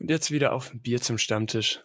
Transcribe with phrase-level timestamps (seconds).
[0.00, 1.80] Und jetzt wieder auf ein Bier zum Stammtisch.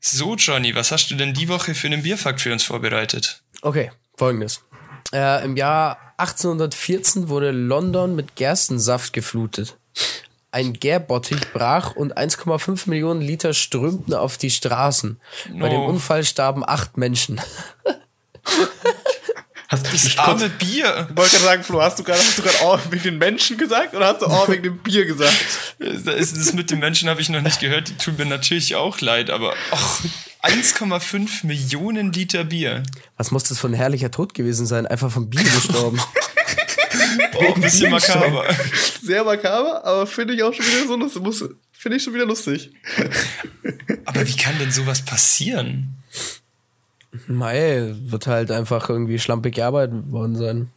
[0.00, 3.42] So, Johnny, was hast du denn die Woche für einen Bierfakt für uns vorbereitet?
[3.62, 4.64] Okay, folgendes.
[5.12, 9.76] Äh, Im Jahr 1814 wurde London mit Gerstensaft geflutet.
[10.52, 15.20] Ein Gärbottich brach und 1,5 Millionen Liter strömten auf die Straßen.
[15.58, 15.86] Bei dem Oh.
[15.86, 17.40] Unfall starben acht Menschen.
[19.68, 21.08] Hast du Das arme Bier.
[21.10, 22.20] Ich wollte gerade sagen, Flo, hast du gerade
[22.62, 25.34] auch wegen den Menschen gesagt oder hast du auch wegen dem Bier gesagt?
[25.80, 27.88] Das, das mit den Menschen habe ich noch nicht gehört.
[27.88, 30.00] Die tun mir natürlich auch leid, aber ach,
[30.44, 32.84] 1,5 Millionen Liter Bier.
[33.16, 34.86] Was muss das für ein herrlicher Tod gewesen sein?
[34.86, 36.00] Einfach vom Bier gestorben.
[37.34, 38.44] Oh, ein bisschen makaber.
[39.02, 41.50] Sehr makaber, aber finde ich auch schon wieder so lustig.
[41.72, 42.70] Finde ich schon wieder lustig.
[44.04, 45.94] Aber wie kann denn sowas passieren?
[47.26, 50.70] Mei, wird halt einfach irgendwie schlampig gearbeitet worden sein.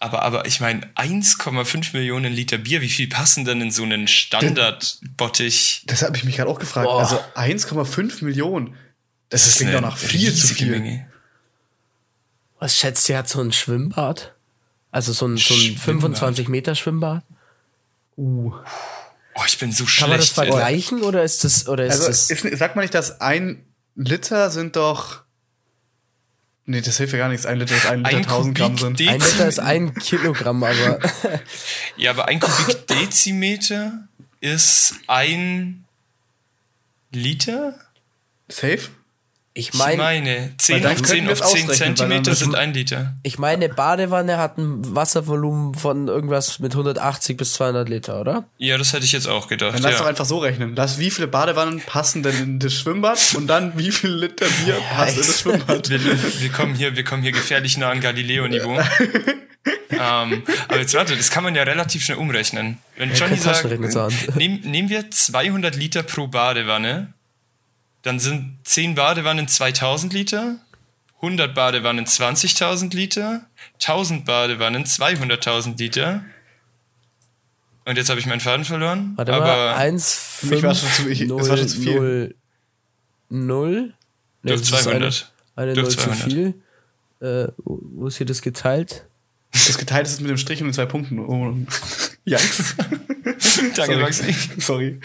[0.00, 4.06] Aber, aber ich meine, 1,5 Millionen Liter Bier, wie viel passen denn in so einen
[4.06, 5.84] Standardbottich?
[5.86, 6.86] Das habe ich mich gerade auch gefragt.
[6.86, 7.00] Boah.
[7.00, 8.74] Also 1,5 Millionen.
[9.30, 10.70] Das, klingt doch nach viel zu viel.
[10.70, 11.08] Menge.
[12.58, 14.33] Was schätzt ihr, hat so ein Schwimmbad?
[14.94, 15.80] Also so ein, so ein Schwimmbad.
[15.82, 17.24] 25 Meter Schwimmbad?
[18.16, 18.52] Uh.
[19.34, 20.38] Oh, ich bin so Kann man das schlecht.
[20.38, 20.52] Alter.
[20.52, 23.64] vergleichen oder ist das, oder ist Also das, ist, sagt man nicht, dass ein
[23.96, 25.22] Liter sind doch.
[26.66, 27.44] Nee, das hilft ja gar nichts.
[27.44, 29.00] Ein Liter ist ein Liter Ein 1000 Gramm sind.
[29.00, 31.00] ein Liter ist ein Kilogramm, aber
[31.96, 34.06] Ja, aber ein Kubikdezimeter
[34.38, 35.84] ist ein
[37.10, 37.74] Liter?
[38.48, 38.90] Safe?
[39.56, 41.76] Ich Ich meine, meine, 10 dann auf könnten 10 wir auf es 10 ausrechnen, weil
[41.76, 43.14] dann Zentimeter sind ein Liter.
[43.22, 48.44] ich meine, Badewanne hat ein Wasservolumen von irgendwas mit 180 bis 200 Liter, oder?
[48.58, 49.76] Ja, das hätte ich jetzt auch gedacht.
[49.76, 49.98] Dann lass ja.
[49.98, 50.74] doch einfach so rechnen.
[50.74, 54.76] Lass, wie viele Badewannen passen denn in das Schwimmbad und dann wie viel Liter Bier
[54.92, 55.88] passt in das Schwimmbad?
[55.88, 58.76] wir, wir, kommen hier, wir kommen hier gefährlich nah an Galileo-Niveau.
[59.90, 62.78] ähm, aber jetzt warte, das kann man ja relativ schnell umrechnen.
[62.96, 63.64] Wenn Johnny sagt,
[64.34, 67.14] nehm, nehmen wir 200 Liter pro Badewanne,
[68.04, 70.56] dann sind 10 Badewannen 2000 Liter,
[71.16, 73.46] 100 Badewannen 20.000 Liter,
[73.80, 76.24] 1000 Badewannen 200.000 Liter.
[77.86, 79.12] Und jetzt habe ich meinen Faden verloren.
[79.16, 81.94] Warte aber mal, 1, mich war schon zu- ich- es war schon zu viel.
[81.98, 82.34] 0,
[83.28, 83.94] 0.
[84.42, 85.32] Durch 200.
[85.56, 86.22] Eine, eine Durch 0 zu 200.
[86.32, 86.54] viel.
[87.20, 89.04] Äh, wo wo ist hier das geteilt?
[89.52, 91.18] Das geteilt ist mit dem Strich und den zwei Punkten.
[91.20, 91.54] Oh.
[92.26, 92.74] Yikes.
[92.76, 93.96] Danke, Sorry.
[93.98, 94.34] Maxi.
[94.58, 95.00] Sorry.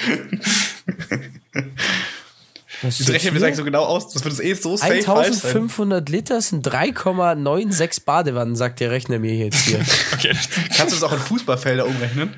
[2.82, 4.14] Was Das rechnen wir es eigentlich so genau aus.
[4.14, 5.52] Das wird es eh so safe falsch sein.
[5.52, 9.80] 1500 Liter sind 3,96 Badewannen, sagt der Rechner mir jetzt hier.
[10.14, 10.36] Okay.
[10.76, 12.34] Kannst du das auch in Fußballfelder umrechnen?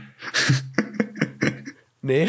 [2.01, 2.27] nee.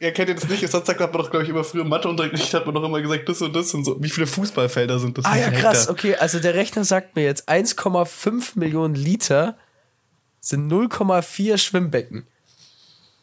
[0.00, 2.52] Ihr kennt ihr das nicht, sonst hat man doch, glaube ich, immer früher im Matheunterricht
[2.54, 4.02] hat man doch immer gesagt, das und das und so.
[4.02, 5.24] Wie viele Fußballfelder sind das?
[5.24, 5.72] Ah ja, Hektar?
[5.72, 5.88] krass.
[5.88, 9.56] Okay, also der Rechner sagt mir jetzt 1,5 Millionen Liter
[10.40, 12.26] sind 0,4 Schwimmbecken.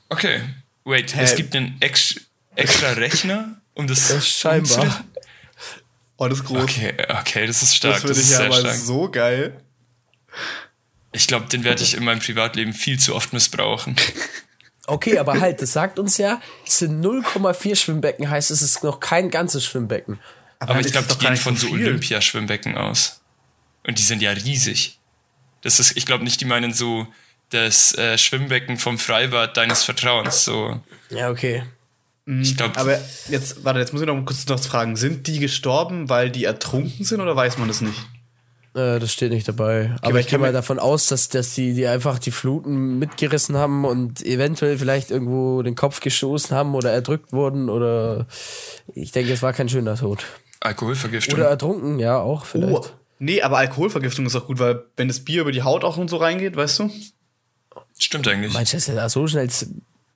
[0.10, 0.42] Okay.
[0.84, 1.22] Wait, Hä?
[1.24, 2.16] es gibt einen ex
[2.56, 4.08] extra Rechner, um das.
[4.10, 5.04] Das scheinbar.
[6.18, 6.64] Oh, das ist groß.
[6.64, 8.02] Okay, okay, das ist stark.
[8.02, 8.76] das ist ich ja sehr mal stark.
[8.76, 9.60] so geil.
[11.14, 13.96] Ich glaube, den werde ich in meinem Privatleben viel zu oft missbrauchen.
[14.88, 19.00] Okay, aber halt, das sagt uns ja, es sind 0,4 Schwimmbecken, heißt es ist noch
[19.00, 20.20] kein ganzes Schwimmbecken.
[20.60, 21.70] Aber dann ich glaube, die gehen von so.
[21.70, 23.22] Olympiaschwimmbecken aus.
[23.86, 25.00] Und die sind ja riesig.
[25.62, 27.08] Das ist, ich glaube nicht, die meinen so
[27.52, 30.44] das äh, Schwimmbecken vom Freibad deines Vertrauens.
[30.44, 31.64] So, Ja, okay.
[32.26, 33.00] Ich glaube, Aber
[33.30, 34.96] jetzt, warte, jetzt muss ich noch mal kurz noch fragen.
[34.96, 37.98] Sind die gestorben, weil die ertrunken sind oder weiß man das nicht?
[38.74, 39.96] Äh, das steht nicht dabei.
[39.98, 43.58] Aber aber ich gehe mal davon aus, dass, dass die, die einfach die Fluten mitgerissen
[43.58, 48.28] haben und eventuell vielleicht irgendwo den Kopf gestoßen haben oder erdrückt wurden oder
[48.94, 50.24] ich denke, es war kein schöner Tod.
[50.62, 51.40] Alkoholvergiftung.
[51.40, 52.74] Oder ertrunken, ja, auch vielleicht.
[52.74, 52.86] Oh,
[53.20, 56.10] nee, aber Alkoholvergiftung ist auch gut, weil wenn das Bier über die Haut auch und
[56.10, 56.92] so reingeht, weißt du?
[57.98, 58.54] Stimmt eigentlich.
[58.54, 59.50] Meinst du, dass er da so schnell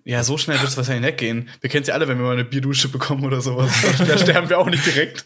[0.07, 1.49] Ja, so schnell wird es wahrscheinlich nicht gehen.
[1.61, 3.71] Wir kennen es ja alle, wenn wir mal eine Bierdusche bekommen oder sowas.
[3.97, 5.25] Da sterben wir auch nicht direkt.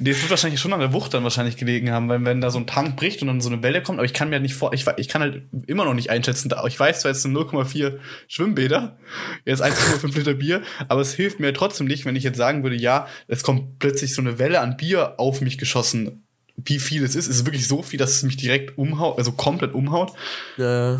[0.00, 2.50] nee, es wird wahrscheinlich schon an der Wucht dann wahrscheinlich gelegen haben, weil wenn da
[2.50, 4.42] so ein Tank bricht und dann so eine Welle kommt, aber ich kann mir halt
[4.42, 7.36] nicht vor, ich, ich kann halt immer noch nicht einschätzen, ich weiß zwar jetzt sind
[7.36, 8.96] 0,4 Schwimmbäder,
[9.44, 12.74] jetzt 1,5 Liter Bier, aber es hilft mir trotzdem nicht, wenn ich jetzt sagen würde,
[12.74, 16.24] ja, es kommt plötzlich so eine Welle an Bier auf mich geschossen.
[16.56, 19.30] Wie viel es ist, ist es wirklich so viel, dass es mich direkt umhaut, also
[19.30, 20.12] komplett umhaut.
[20.58, 20.96] äh,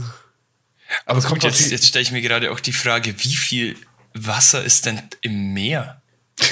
[1.07, 3.77] Aber es kommt jetzt, jetzt stelle ich mir gerade auch die Frage, wie viel
[4.15, 6.01] Wasser ist denn im Meer?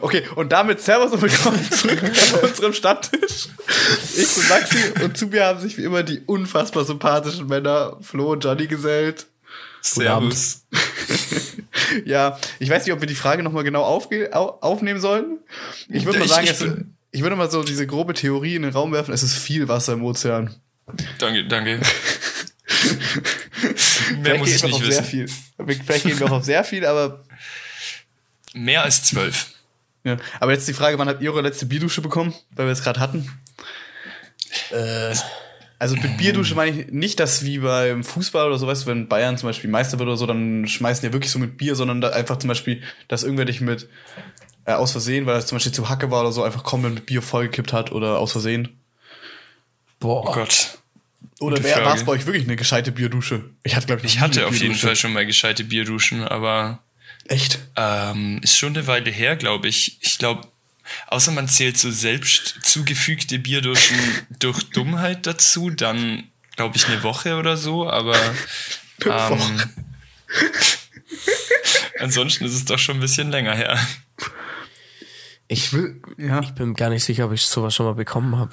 [0.00, 3.48] Okay, und damit Servus und willkommen zurück bei unserem Stammtisch.
[4.16, 8.32] Ich bin Maxi und zu mir haben sich wie immer die unfassbar sympathischen Männer Flo
[8.32, 9.26] und Johnny gesellt.
[9.82, 10.62] Servus.
[12.04, 15.38] Ja, ich weiß nicht, ob wir die Frage nochmal genau aufge au aufnehmen sollen.
[15.88, 18.62] Ich würde mal Ich- sagen, ich sind, ich würde mal so diese grobe Theorie in
[18.62, 20.54] den Raum werfen, es ist viel Wasser im Ozean.
[21.18, 21.80] Danke, danke.
[22.82, 25.04] Mehr Vielleicht muss gehen ich wir nicht auf sehr wissen.
[25.04, 25.28] viel.
[25.84, 27.24] Vielleicht gehen wir auch auf sehr viel, aber
[28.54, 29.48] Mehr als zwölf.
[30.04, 30.16] ja.
[30.40, 33.00] Aber jetzt die Frage, wann habt ihr eure letzte Bierdusche bekommen, weil wir es gerade
[33.00, 33.30] hatten?
[34.70, 35.14] Äh,
[35.80, 39.08] Also mit Bierdusche meine ich nicht, dass wie beim Fußball oder so, weißt du, wenn
[39.08, 42.00] Bayern zum Beispiel Meister wird oder so, dann schmeißen die wirklich so mit Bier, sondern
[42.00, 43.88] da einfach zum Beispiel, dass irgendwer dich mit
[44.64, 47.06] äh, aus Versehen, weil es zum Beispiel zu Hacke war oder so, einfach komplett mit
[47.06, 48.76] Bier vollgekippt hat oder aus Versehen.
[50.00, 50.32] Oh boah.
[50.32, 50.78] Gott.
[51.40, 53.44] Oder war es bei euch wirklich eine gescheite Bierdusche?
[53.62, 54.74] Ich hatte, glaube ich, Ich hatte auf jeden.
[54.74, 56.82] Fall schon mal gescheite Bierduschen, aber
[57.28, 57.58] Echt?
[57.76, 59.98] ähm, ist schon eine Weile her, glaube ich.
[60.00, 60.48] Ich glaube,
[61.06, 63.96] außer man zählt so selbst zugefügte Bierduschen
[64.40, 66.24] durch Dummheit dazu, dann
[66.56, 68.16] glaube ich eine Woche oder so, aber
[69.04, 69.60] ähm,
[72.00, 73.78] ansonsten ist es doch schon ein bisschen länger her.
[75.46, 76.40] Ich, will- ja.
[76.40, 78.52] ich bin gar nicht sicher, ob ich sowas schon mal bekommen habe.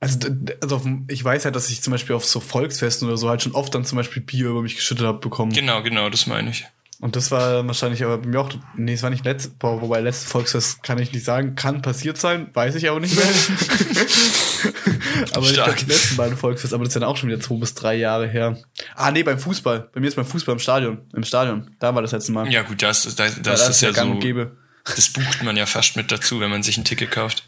[0.00, 0.18] Also,
[0.62, 3.52] also ich weiß halt, dass ich zum Beispiel auf so Volksfesten oder so halt schon
[3.52, 5.52] oft dann zum Beispiel Bier über mich geschüttet habe bekommen.
[5.52, 6.66] Genau, genau, das meine ich.
[7.00, 10.00] Und das war wahrscheinlich aber bei mir auch, nee, es war nicht letzte, boah, wobei
[10.00, 13.24] letzte Volksfest kann ich nicht sagen, kann passiert sein, weiß ich aber nicht mehr.
[15.32, 15.66] aber ich Stark.
[15.66, 17.94] glaube, die letzten beiden Volksfest, aber das ist dann auch schon wieder zwei bis drei
[17.94, 18.58] Jahre her.
[18.96, 19.90] Ah, nee, beim Fußball.
[19.94, 20.98] Bei mir ist beim Fußball im Stadion.
[21.14, 21.70] Im Stadion.
[21.78, 22.50] Da war das letzte Mal.
[22.50, 24.56] Ja gut, das, das, das, Weil das ist ja gang so, und gäbe.
[24.84, 27.44] das bucht man ja fast mit dazu, wenn man sich ein Ticket kauft.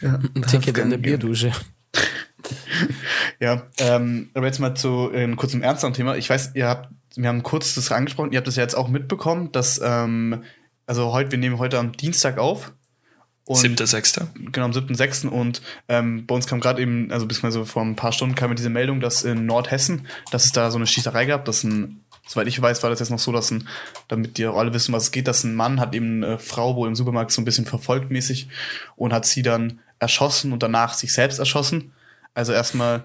[0.00, 1.52] Ja, Ein Ticket in der Bierdusche.
[3.40, 6.16] Ja, ähm, aber jetzt mal zu äh, kurz einem ernsteren Thema.
[6.16, 8.88] Ich weiß, ihr habt, wir haben kurz das angesprochen, ihr habt das ja jetzt auch
[8.88, 10.44] mitbekommen, dass, ähm,
[10.86, 12.72] also heute, wir nehmen heute am Dienstag auf.
[13.46, 14.28] Und Siebter, sechster.
[14.34, 15.26] Genau, am 7.6.
[15.28, 18.56] Und ähm, bei uns kam gerade eben, also beziehungsweise vor ein paar Stunden kam mir
[18.56, 22.46] diese Meldung, dass in Nordhessen, dass es da so eine Schießerei gab, dass ein, soweit
[22.46, 23.68] ich weiß, war das jetzt noch so, dass ein,
[24.08, 26.88] damit die alle wissen, was es geht, dass ein Mann hat eben eine Frau wohl
[26.88, 28.48] im Supermarkt so ein bisschen verfolgt mäßig
[28.96, 31.92] und hat sie dann erschossen und danach sich selbst erschossen.
[32.34, 33.04] Also erstmal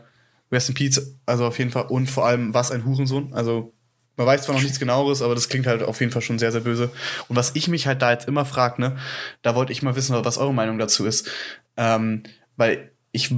[0.51, 3.33] Rest in Peace, also auf jeden Fall und vor allem was ein Hurensohn.
[3.33, 3.71] Also
[4.17, 6.51] man weiß zwar noch nichts genaueres, aber das klingt halt auf jeden Fall schon sehr,
[6.51, 6.91] sehr böse.
[7.29, 8.97] Und was ich mich halt da jetzt immer frage, ne,
[9.43, 11.29] da wollte ich mal wissen, was eure Meinung dazu ist.
[11.77, 12.23] Ähm,
[12.57, 13.33] weil ich,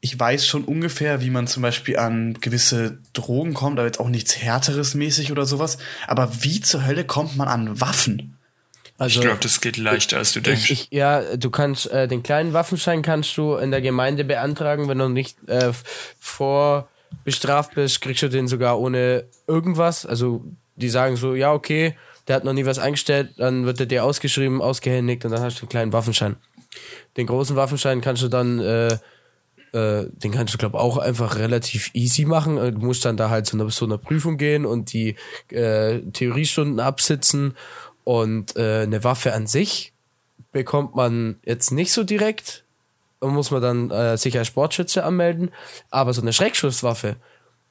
[0.00, 4.08] ich weiß schon ungefähr, wie man zum Beispiel an gewisse Drogen kommt, aber jetzt auch
[4.08, 5.76] nichts Härteres mäßig oder sowas.
[6.06, 8.38] Aber wie zur Hölle kommt man an Waffen?
[9.04, 10.70] Also, Ich glaube, das geht leichter, als du denkst.
[10.70, 14.98] Ich, ja, du kannst äh, den kleinen Waffenschein kannst du in der Gemeinde beantragen, wenn
[14.98, 15.72] du nicht äh,
[16.18, 16.88] vor
[17.22, 20.06] bestraft bist, kriegst du den sogar ohne irgendwas.
[20.06, 20.42] Also
[20.76, 21.94] die sagen so, ja okay,
[22.26, 25.58] der hat noch nie was eingestellt, dann wird er dir ausgeschrieben, ausgehändigt und dann hast
[25.58, 26.36] du einen kleinen Waffenschein.
[27.16, 28.94] Den großen Waffenschein kannst du dann, äh,
[29.72, 32.56] äh, den kannst du glaube auch einfach relativ easy machen.
[32.56, 35.16] Du musst dann da halt zu einer, so einer Prüfung gehen und die
[35.50, 37.54] äh, Theoriestunden absitzen
[38.04, 39.92] und äh, eine Waffe an sich
[40.52, 42.62] bekommt man jetzt nicht so direkt.
[43.20, 45.50] Da muss man dann äh, sich als Sportschütze anmelden.
[45.90, 47.16] Aber so eine Schreckschusswaffe,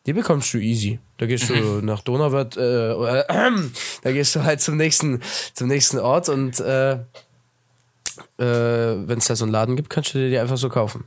[0.05, 0.99] die bekommst du easy.
[1.17, 3.23] Da gehst du nach Donauwörth, äh, äh,
[4.01, 5.21] da gehst du halt zum nächsten,
[5.53, 6.97] zum nächsten Ort und äh, äh,
[8.37, 11.05] wenn es da so einen Laden gibt, kannst du dir die einfach so kaufen.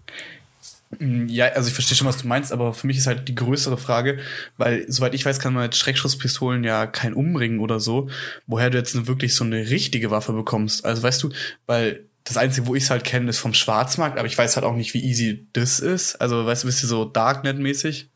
[1.00, 3.76] Ja, also ich verstehe schon, was du meinst, aber für mich ist halt die größere
[3.76, 4.20] Frage,
[4.56, 8.08] weil soweit ich weiß, kann man mit Schreckschusspistolen ja kein umbringen oder so,
[8.46, 10.84] woher du jetzt wirklich so eine richtige Waffe bekommst.
[10.84, 11.30] Also weißt du,
[11.66, 14.64] weil das Einzige, wo ich es halt kenne, ist vom Schwarzmarkt, aber ich weiß halt
[14.64, 16.16] auch nicht, wie easy das ist.
[16.16, 18.06] Also weißt du, bist du so Darknet-mäßig?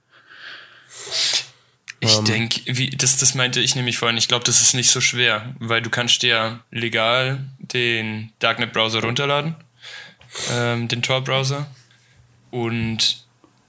[2.00, 2.24] Ich Ähm.
[2.24, 4.16] denke, wie das, das meinte ich nämlich vorhin.
[4.16, 9.54] Ich glaube, das ist nicht so schwer, weil du kannst dir legal den Darknet-Browser runterladen,
[10.52, 11.66] ähm, den Tor-Browser.
[12.50, 13.24] Und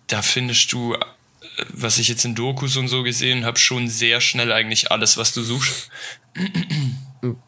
[0.08, 1.00] da findest du, äh,
[1.70, 5.34] was ich jetzt in Dokus und so gesehen habe, schon sehr schnell eigentlich alles, was
[5.34, 5.90] du suchst.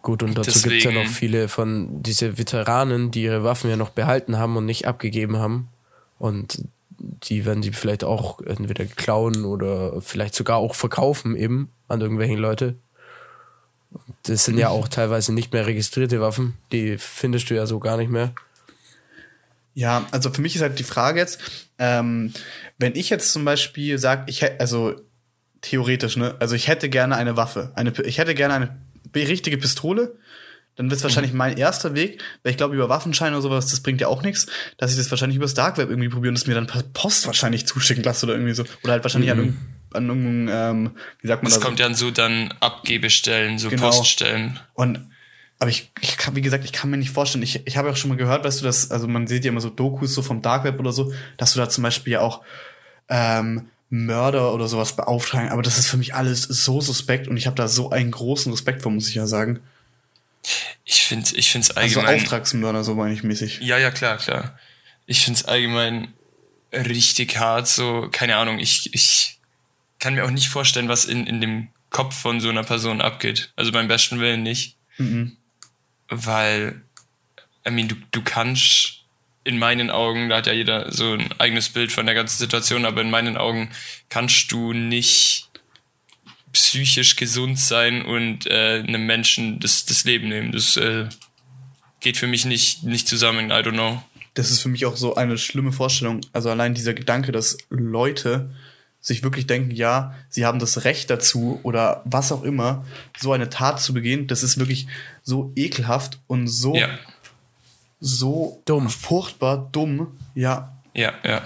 [0.02, 3.76] Gut, und dazu gibt es ja noch viele von diese Veteranen, die ihre Waffen ja
[3.76, 5.70] noch behalten haben und nicht abgegeben haben.
[6.20, 6.64] Und
[7.00, 12.36] die werden die vielleicht auch entweder klauen oder vielleicht sogar auch verkaufen eben an irgendwelche
[12.36, 12.76] Leute.
[14.24, 16.54] Das sind ja auch teilweise nicht mehr registrierte Waffen.
[16.72, 18.34] Die findest du ja so gar nicht mehr.
[19.76, 21.40] Ja, also für mich ist halt die Frage jetzt,
[21.80, 22.32] ähm,
[22.78, 24.96] wenn ich jetzt zum Beispiel sage, ich hätte, also
[25.62, 30.16] theoretisch, ne, also ich hätte gerne eine Waffe, eine, ich hätte gerne eine richtige Pistole,
[30.76, 33.82] dann wird es wahrscheinlich mein erster Weg, weil ich glaube, über Waffenscheine oder sowas, das
[33.82, 36.48] bringt ja auch nichts, dass ich das wahrscheinlich übers Dark Web irgendwie probiere und es
[36.48, 38.64] mir dann per Post wahrscheinlich zuschicken lasse oder irgendwie so.
[38.84, 39.58] Oder halt wahrscheinlich an, irgend-
[39.94, 40.50] an irgendeinem,
[40.88, 41.64] ähm, wie sagt man Das das?
[41.66, 43.90] kommt ja an so dann Abgebestellen, so Genau.
[43.92, 44.60] Poststellen.
[44.74, 45.00] Und
[45.64, 47.94] aber ich, ich kann, wie gesagt, ich kann mir nicht vorstellen, ich, ich habe ja
[47.94, 50.22] auch schon mal gehört, weißt du, dass, also man sieht ja immer so Dokus so
[50.22, 52.42] vom Dark Web oder so, dass du da zum Beispiel ja auch
[53.08, 55.52] ähm, Mörder oder sowas beauftragen.
[55.52, 58.52] Aber das ist für mich alles so suspekt und ich habe da so einen großen
[58.52, 59.62] Respekt vor, muss ich ja sagen.
[60.84, 62.22] Ich finde ich find's Also allgemein.
[62.22, 63.62] Auftragsmörder, so meine ich mäßig.
[63.62, 64.60] ja, ja, klar, klar.
[65.06, 66.10] Ich finde es allgemein
[66.74, 67.70] richtig hart.
[67.70, 69.40] So, keine Ahnung, ich, ich
[70.00, 73.54] kann mir auch nicht vorstellen, was in, in dem Kopf von so einer Person abgeht.
[73.56, 74.76] Also beim besten Willen nicht.
[74.98, 75.38] Mhm.
[76.14, 76.82] Weil,
[77.68, 79.04] I mean, du, du kannst
[79.44, 82.86] in meinen Augen, da hat ja jeder so ein eigenes Bild von der ganzen Situation,
[82.86, 83.70] aber in meinen Augen
[84.10, 85.50] kannst du nicht
[86.54, 90.52] psychisch gesund sein und äh, einem Menschen das, das Leben nehmen.
[90.52, 91.08] Das äh,
[92.00, 94.02] geht für mich nicht, nicht zusammen, I don't know.
[94.36, 96.22] Das ist für mich auch so eine schlimme Vorstellung.
[96.32, 98.50] Also allein dieser Gedanke, dass Leute
[99.02, 102.86] sich wirklich denken, ja, sie haben das Recht dazu oder was auch immer,
[103.20, 104.88] so eine Tat zu begehen, das ist wirklich
[105.24, 106.90] so ekelhaft und so, Ja,
[108.00, 108.90] so Dumm.
[108.90, 110.08] furchtbar dumm.
[110.36, 110.74] Ja.
[110.94, 111.42] ja, ja.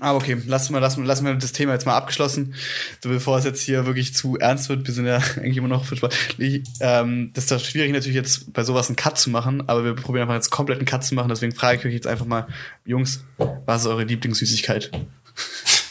[0.00, 2.54] Aber okay, lassen wir, lassen, wir- lassen wir das Thema jetzt mal abgeschlossen.
[3.02, 5.84] So bevor es jetzt hier wirklich zu ernst wird, wir sind ja eigentlich immer noch
[5.84, 6.14] für Spaß.
[6.38, 9.84] Ich, ähm, das ist doch schwierig natürlich jetzt bei sowas einen Cut zu machen, aber
[9.84, 12.26] wir probieren einfach jetzt komplett einen Cut zu machen, deswegen frage ich euch jetzt einfach
[12.26, 12.46] mal,
[12.84, 13.24] Jungs,
[13.66, 14.92] was ist eure Lieblingssüßigkeit?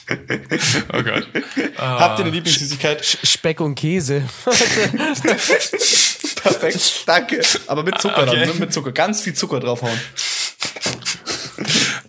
[0.10, 1.28] Oh Gott.
[1.78, 3.04] Habt ihr eine Lieblingssüßigkeit?
[3.06, 4.24] Speck und Käse.
[6.48, 7.42] Perfekt, danke.
[7.68, 8.40] Aber mit Zucker Okay.
[8.40, 8.54] dann, ne?
[8.56, 8.92] mit Zucker.
[8.92, 10.00] Ganz viel Zucker draufhauen.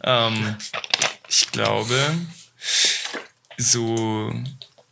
[0.05, 0.57] Ähm,
[1.29, 1.97] ich glaube,
[3.57, 4.33] so,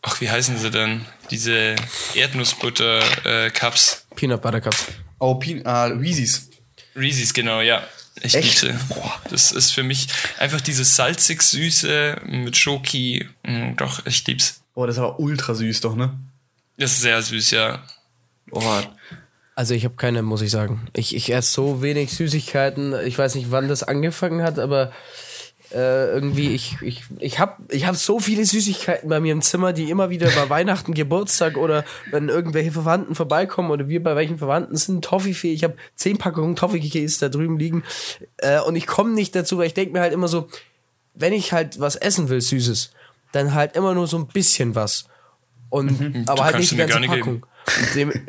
[0.02, 1.04] ach, wie heißen sie denn?
[1.30, 1.76] Diese
[2.14, 4.06] Erdnussbutter-Cups.
[4.14, 4.74] Peanut Butter Cup.
[5.18, 6.48] Oh, Pin äh, Reese's.
[6.94, 7.82] Reese's, genau, ja.
[8.22, 8.62] Ich Echt?
[8.62, 9.00] liebe sie.
[9.30, 13.28] Das ist für mich einfach dieses salzig-süße mit Schoki.
[13.42, 14.60] Mm, Doch, ich lieb's.
[14.74, 16.16] Oh, das ist aber ultra süß doch, ne?
[16.78, 17.82] Das ist sehr süß, ja.
[18.50, 18.80] Oh,
[19.56, 20.86] Also ich habe keine, muss ich sagen.
[20.92, 22.94] Ich, ich esse so wenig Süßigkeiten.
[23.06, 24.92] Ich weiß nicht, wann das angefangen hat, aber
[25.72, 29.72] äh, irgendwie, ich, ich, ich habe ich hab so viele Süßigkeiten bei mir im Zimmer,
[29.72, 34.36] die immer wieder bei Weihnachten, Geburtstag oder wenn irgendwelche Verwandten vorbeikommen oder wir bei welchen
[34.36, 35.54] Verwandten sind, Toffifee.
[35.54, 37.82] Ich habe zehn Packungen Toffifee da drüben liegen
[38.36, 40.48] äh, und ich komme nicht dazu, weil ich denke mir halt immer so,
[41.14, 42.92] wenn ich halt was essen will, Süßes,
[43.32, 45.06] dann halt immer nur so ein bisschen was.
[45.70, 47.40] Und, aber halt kannst nicht die du ganze Packung.
[47.40, 47.55] Dem,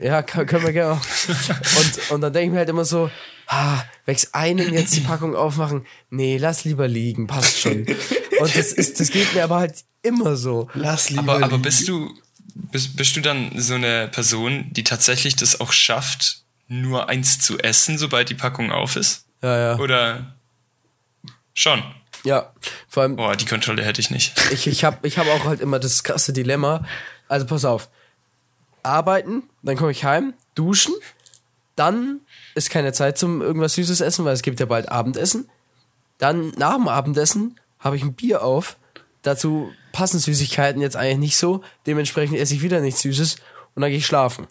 [0.02, 1.06] ja, können wir gerne auch.
[1.80, 3.10] Und, und dann denke ich mir halt immer so,
[3.48, 5.86] ah, wächst einen jetzt die Packung aufmachen?
[6.10, 7.86] Nee, lass lieber liegen, passt schon.
[8.40, 10.70] Und das ist, das geht mir aber halt immer so.
[10.74, 11.22] lass lieber.
[11.34, 11.62] Aber, aber liegen.
[11.64, 12.14] bist du,
[12.72, 17.58] bist, bist du dann so eine Person, die tatsächlich das auch schafft, nur eins zu
[17.60, 19.26] essen, sobald die Packung auf ist?
[19.42, 19.80] Ja, ja.
[19.80, 20.36] Oder
[21.54, 21.84] schon?
[22.24, 22.52] Ja,
[22.90, 24.34] vor allem, Boah, die Kontrolle hätte ich nicht.
[24.52, 26.86] ich, ich habe ich hab auch halt immer das krasse Dilemma.
[27.28, 27.90] Also pass auf.
[28.88, 30.94] Arbeiten, dann komme ich heim, duschen,
[31.76, 32.22] dann
[32.56, 35.48] ist keine Zeit zum irgendwas Süßes essen, weil es gibt ja bald Abendessen.
[36.18, 38.78] Dann nach dem Abendessen habe ich ein Bier auf.
[39.22, 41.64] Dazu passen Süßigkeiten jetzt eigentlich nicht so.
[41.86, 43.36] Dementsprechend esse ich wieder nichts Süßes
[43.76, 44.48] und dann gehe ich schlafen.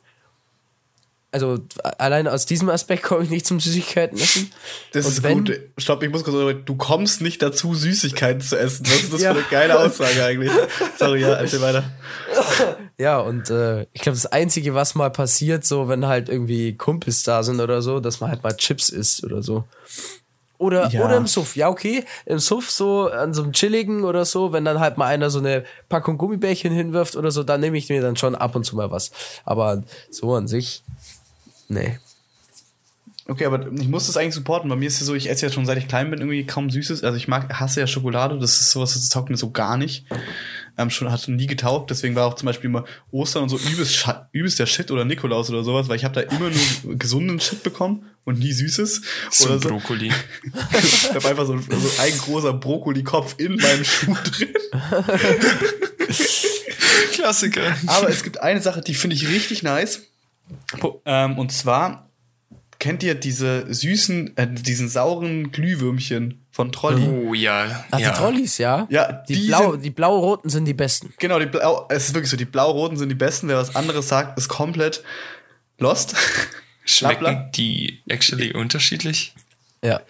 [1.32, 1.58] Also
[1.98, 4.52] allein aus diesem Aspekt komme ich nicht zum Süßigkeiten essen.
[4.92, 5.60] Das Und ist wenn- gut.
[5.76, 8.86] Stopp, ich muss kurz sagen, du kommst nicht dazu, Süßigkeiten zu essen.
[8.86, 9.32] Was ist das Ja.
[9.34, 10.52] für eine geile Aussage eigentlich?
[10.98, 11.84] Sorry, ja, erzähl weiter.
[12.98, 17.22] Ja, und äh, ich glaube, das Einzige, was mal passiert, so wenn halt irgendwie Kumpels
[17.24, 19.64] da sind oder so, dass man halt mal Chips isst oder so.
[20.58, 21.04] Oder, Ja.
[21.04, 21.54] oder im Suff.
[21.56, 22.04] Ja, okay.
[22.24, 25.38] Im Suff so an so einem chilligen oder so, wenn dann halt mal einer so
[25.40, 28.74] eine Packung Gummibärchen hinwirft oder so, dann nehme ich mir dann schon ab und zu
[28.76, 29.10] mal was.
[29.44, 30.82] Aber so an sich,
[31.68, 31.98] nee.
[33.28, 34.70] Okay, aber ich muss das eigentlich supporten.
[34.70, 36.46] Bei mir ist es ja so, ich esse ja schon seit ich klein bin irgendwie
[36.46, 37.02] kaum Süßes.
[37.04, 38.38] Also ich mag, hasse ja Schokolade.
[38.38, 40.06] Das ist sowas, das taugt mir so gar nicht.
[40.78, 41.90] Ähm, schon, hat nie getaugt.
[41.90, 45.48] Deswegen war auch zum Beispiel immer Ostern und so übelst, übelst der Shit oder Nikolaus
[45.50, 49.02] oder sowas, weil ich habe da immer nur gesunden Shit bekommen und nie Süßes.
[49.30, 49.68] So oder so.
[49.68, 50.12] Brokkoli.
[50.82, 54.54] Ich habe einfach so, so ein großer Brokkoli-Kopf in meinem Schuh drin.
[57.12, 57.76] Klassiker.
[57.86, 60.02] Aber es gibt eine Sache, die finde ich richtig nice.
[61.04, 62.10] Ähm, und zwar
[62.78, 67.06] kennt ihr diese süßen, äh, diesen sauren Glühwürmchen von Trolli?
[67.06, 67.84] Oh ja.
[67.90, 68.10] Ach, ja.
[68.10, 68.86] die Trollis, ja?
[68.88, 71.12] Ja, Die, die blau, sind- die blau-roten sind die besten.
[71.18, 73.46] Genau, die blau, es ist wirklich so, die blau-roten sind die besten.
[73.48, 75.04] Wer was anderes sagt, ist komplett
[75.78, 76.14] lost.
[76.86, 77.50] Schmecken Bla, bla.
[77.54, 79.34] die actually unterschiedlich?
[79.82, 80.00] Ja.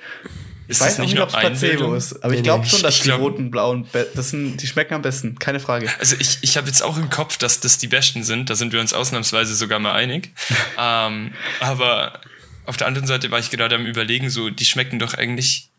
[0.68, 2.70] Ich weiß auch nicht, ob es Placebo ist, aber ich Nee, glaube nee.
[2.70, 5.90] schon, dass Ich die glaub- roten, blauen, das sind, die schmecken am besten, keine Frage.
[5.98, 8.50] Also ich, ich habe jetzt auch im Kopf, dass das die besten sind.
[8.50, 10.30] Da sind wir uns ausnahmsweise sogar mal einig.
[10.78, 12.20] ähm, aber
[12.66, 15.70] auf der anderen Seite war ich gerade am überlegen, so die schmecken doch eigentlich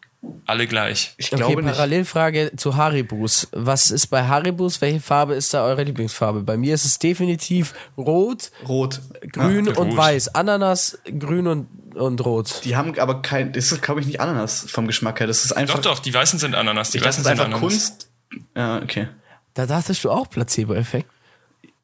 [0.45, 1.13] alle gleich.
[1.17, 1.73] Ich Okay, glaube nicht.
[1.73, 3.47] Parallelfrage zu Haribus.
[3.51, 4.81] Was ist bei Haribus?
[4.81, 6.41] Welche Farbe ist da eure Lieblingsfarbe?
[6.41, 9.01] Bei mir ist es definitiv rot, Rot.
[9.31, 9.97] grün Ja, und rot.
[9.97, 10.35] weiß.
[10.35, 12.61] Ananas, grün und, und rot.
[12.63, 15.27] Die haben aber kein, das ist glaube ich nicht Ananas vom Geschmack her.
[15.27, 16.91] Das ist einfach, Doch, doch, die Weißen sind Ananas.
[16.91, 17.61] Die ich Weißen sind einfach Ananas.
[17.61, 18.09] Kunst.
[18.55, 19.07] Ja, okay.
[19.53, 21.09] Da dachtest du auch Placebo-Effekt?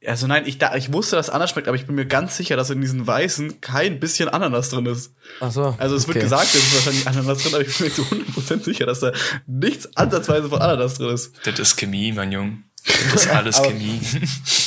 [0.05, 2.38] Also nein, ich, da, ich wusste, dass es anders schmeckt, aber ich bin mir ganz
[2.38, 5.13] sicher, dass in diesen Weißen kein bisschen Ananas drin ist.
[5.39, 5.75] Ach so.
[5.77, 6.25] Also es wird okay.
[6.25, 9.12] gesagt, es ist wahrscheinlich Ananas drin, aber ich bin mir zu 100% sicher, dass da
[9.48, 11.33] nichts ansatzweise von Ananas drin ist.
[11.45, 12.57] Das ist Chemie, mein Junge.
[12.86, 14.00] Das ist alles Chemie.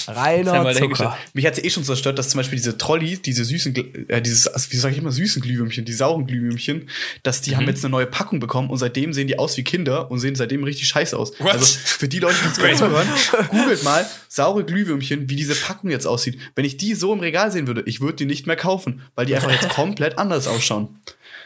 [0.06, 1.18] Reiner Zucker.
[1.34, 4.46] Mich hat es eh schon zerstört, dass zum Beispiel diese Trolli, diese süßen, äh, dieses,
[4.48, 6.88] also wie sag ich immer, süßen Glühwürmchen, die sauren Glühwürmchen,
[7.22, 7.56] dass die Mhm.
[7.56, 10.34] haben jetzt eine neue Packung bekommen und seitdem sehen die aus wie Kinder und sehen
[10.34, 11.32] seitdem richtig scheiße aus.
[11.40, 11.52] What?
[11.52, 13.08] Also für die Leute, die uns gerade zuhören,
[13.50, 16.38] googelt mal saure Glühwürmchen, wie diese Packung jetzt aussieht.
[16.54, 19.26] Wenn ich die so im Regal sehen würde, ich würde die nicht mehr kaufen, weil
[19.26, 20.88] die einfach jetzt komplett anders ausschauen.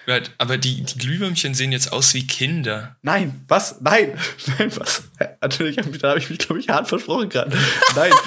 [0.06, 2.96] Right, Aber die, die Glühwürmchen sehen jetzt aus wie Kinder.
[3.02, 3.76] Nein, was?
[3.80, 4.12] Nein,
[4.58, 5.04] nein, was?
[5.40, 7.56] Natürlich, da habe ich mich, glaube ich, hart versprochen gerade.
[7.94, 8.10] Nein.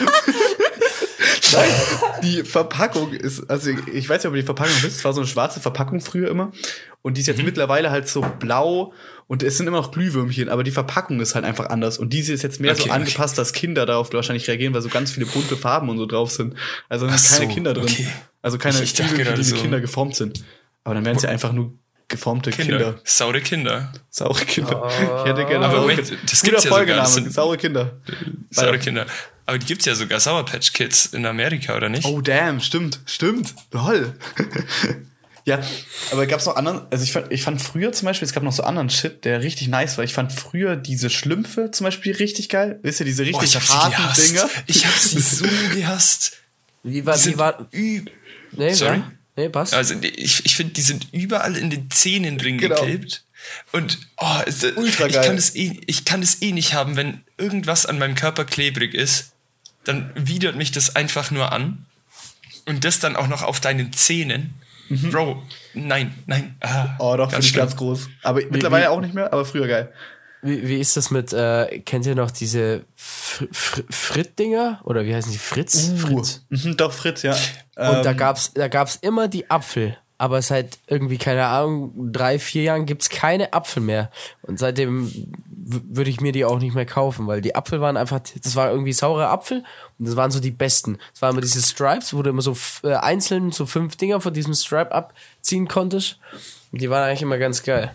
[1.53, 1.69] Nein,
[2.23, 5.21] die Verpackung ist, also ich weiß nicht, ob ihr die Verpackung wisst, es war so
[5.21, 6.51] eine schwarze Verpackung früher immer.
[7.03, 7.45] Und die ist jetzt Mhm.
[7.45, 8.93] mittlerweile halt so blau
[9.27, 11.97] und es sind immer noch Glühwürmchen, aber die Verpackung ist halt einfach anders.
[11.99, 14.89] Und diese ist jetzt mehr so Okay, angepasst, dass Kinder darauf wahrscheinlich reagieren, weil so
[14.89, 16.55] ganz viele bunte Farben und so drauf sind.
[16.89, 17.83] Also sind keine so, Kinder drin.
[17.83, 18.07] okay.
[18.41, 19.55] Also keine Ich- ich Glühwürmchen, die so.
[19.57, 20.43] Kinder geformt sind.
[20.83, 21.73] Aber dann wären ja einfach nur
[22.07, 22.77] geformte Kinder.
[22.77, 22.99] Kinder.
[23.03, 23.91] Saure Kinder.
[24.09, 24.87] Saure Kinder.
[25.23, 26.21] Ich hätte gerne Aber saure Moment, Kinder.
[26.29, 27.91] das gibt's ja sogar, Folgename, das sind- saure Kinder.
[28.51, 28.77] Saure.
[28.79, 29.05] Kinder.
[29.45, 32.05] Aber die gibt's ja sogar Sour Patch Kids in Amerika, oder nicht?
[32.05, 33.53] Oh damn, stimmt, stimmt.
[33.71, 34.13] Lol.
[35.45, 35.59] ja,
[36.11, 38.53] aber gab's noch anderen, also ich fand, ich fand früher zum Beispiel, es gab noch
[38.53, 40.05] so anderen Shit, der richtig nice war.
[40.05, 42.79] Ich fand früher diese Schlümpfe zum Beispiel richtig geil.
[42.83, 44.21] Wisst ihr, diese richtig sie harten.
[44.21, 44.49] Dinger?
[44.67, 46.37] Ich hab sie so gehasst.
[46.83, 48.01] Wie war, Die wie war, ü
[48.53, 48.97] nee, Sorry?
[48.97, 49.11] ja?
[49.35, 49.73] Nee, passt.
[49.73, 52.75] Also ich, ich finde, die sind überall in den Zähnen drin Genau.
[52.75, 53.23] geklebt.
[53.71, 55.25] Und oh, es, Ultra ich geil.
[55.25, 58.93] kann es eh, ich kann es eh nicht haben, wenn irgendwas an meinem Körper klebrig
[58.93, 59.31] ist,
[59.83, 61.85] dann widert mich das einfach nur an.
[62.65, 64.53] Und das dann auch noch auf deinen Zähnen.
[64.89, 65.41] Bro,
[65.73, 66.55] nein, nein.
[66.61, 66.89] Ah, Mhm.
[66.99, 68.07] Oh, doch, finde ich ganz groß.
[68.21, 69.91] Aber mittlerweile wie- auch nicht mehr, aber früher geil.
[70.43, 74.81] Wie, wie ist das mit, äh, kennt ihr noch diese Fr Fr Fritt-Dinger?
[74.83, 75.37] Oder wie heißen die?
[75.37, 75.91] Fritz?
[75.97, 76.41] Fritz.
[76.49, 77.31] Mhm, doch, Fritz, ja.
[77.31, 79.97] Und da Ähm, gab's, da gab's immer die Apfel.
[80.19, 84.11] Aber seit irgendwie, keine Ahnung, drei, vier Jahren gibt's keine Apfel mehr.
[84.43, 85.11] Und seitdem
[85.49, 88.69] würde ich mir die auch nicht mehr kaufen, weil die Apfel waren einfach, das war
[88.69, 89.63] irgendwie saurer Apfel
[89.97, 90.97] und das waren so die besten.
[91.15, 94.33] Es waren immer diese Stripes, wo du immer so äh, einzeln so fünf Dinger von
[94.33, 96.17] diesem Stripe abziehen konntest.
[96.71, 97.93] Und die waren eigentlich immer ganz geil.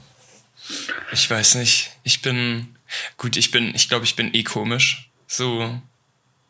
[1.13, 1.93] Ich weiß nicht.
[2.09, 2.75] Ich bin,
[3.19, 5.11] gut, ich bin, ich glaube, ich bin eh komisch.
[5.27, 5.79] So,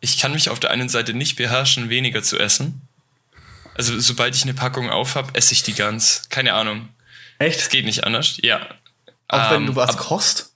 [0.01, 2.81] ich kann mich auf der einen Seite nicht beherrschen, weniger zu essen.
[3.75, 6.29] Also, sobald ich eine Packung auf habe, esse ich die ganz.
[6.31, 6.88] Keine Ahnung.
[7.40, 7.71] Es echt?
[7.71, 8.37] geht nicht anders.
[8.40, 8.68] Ja.
[9.27, 10.48] Auch wenn Ähm, du was ab- kochst?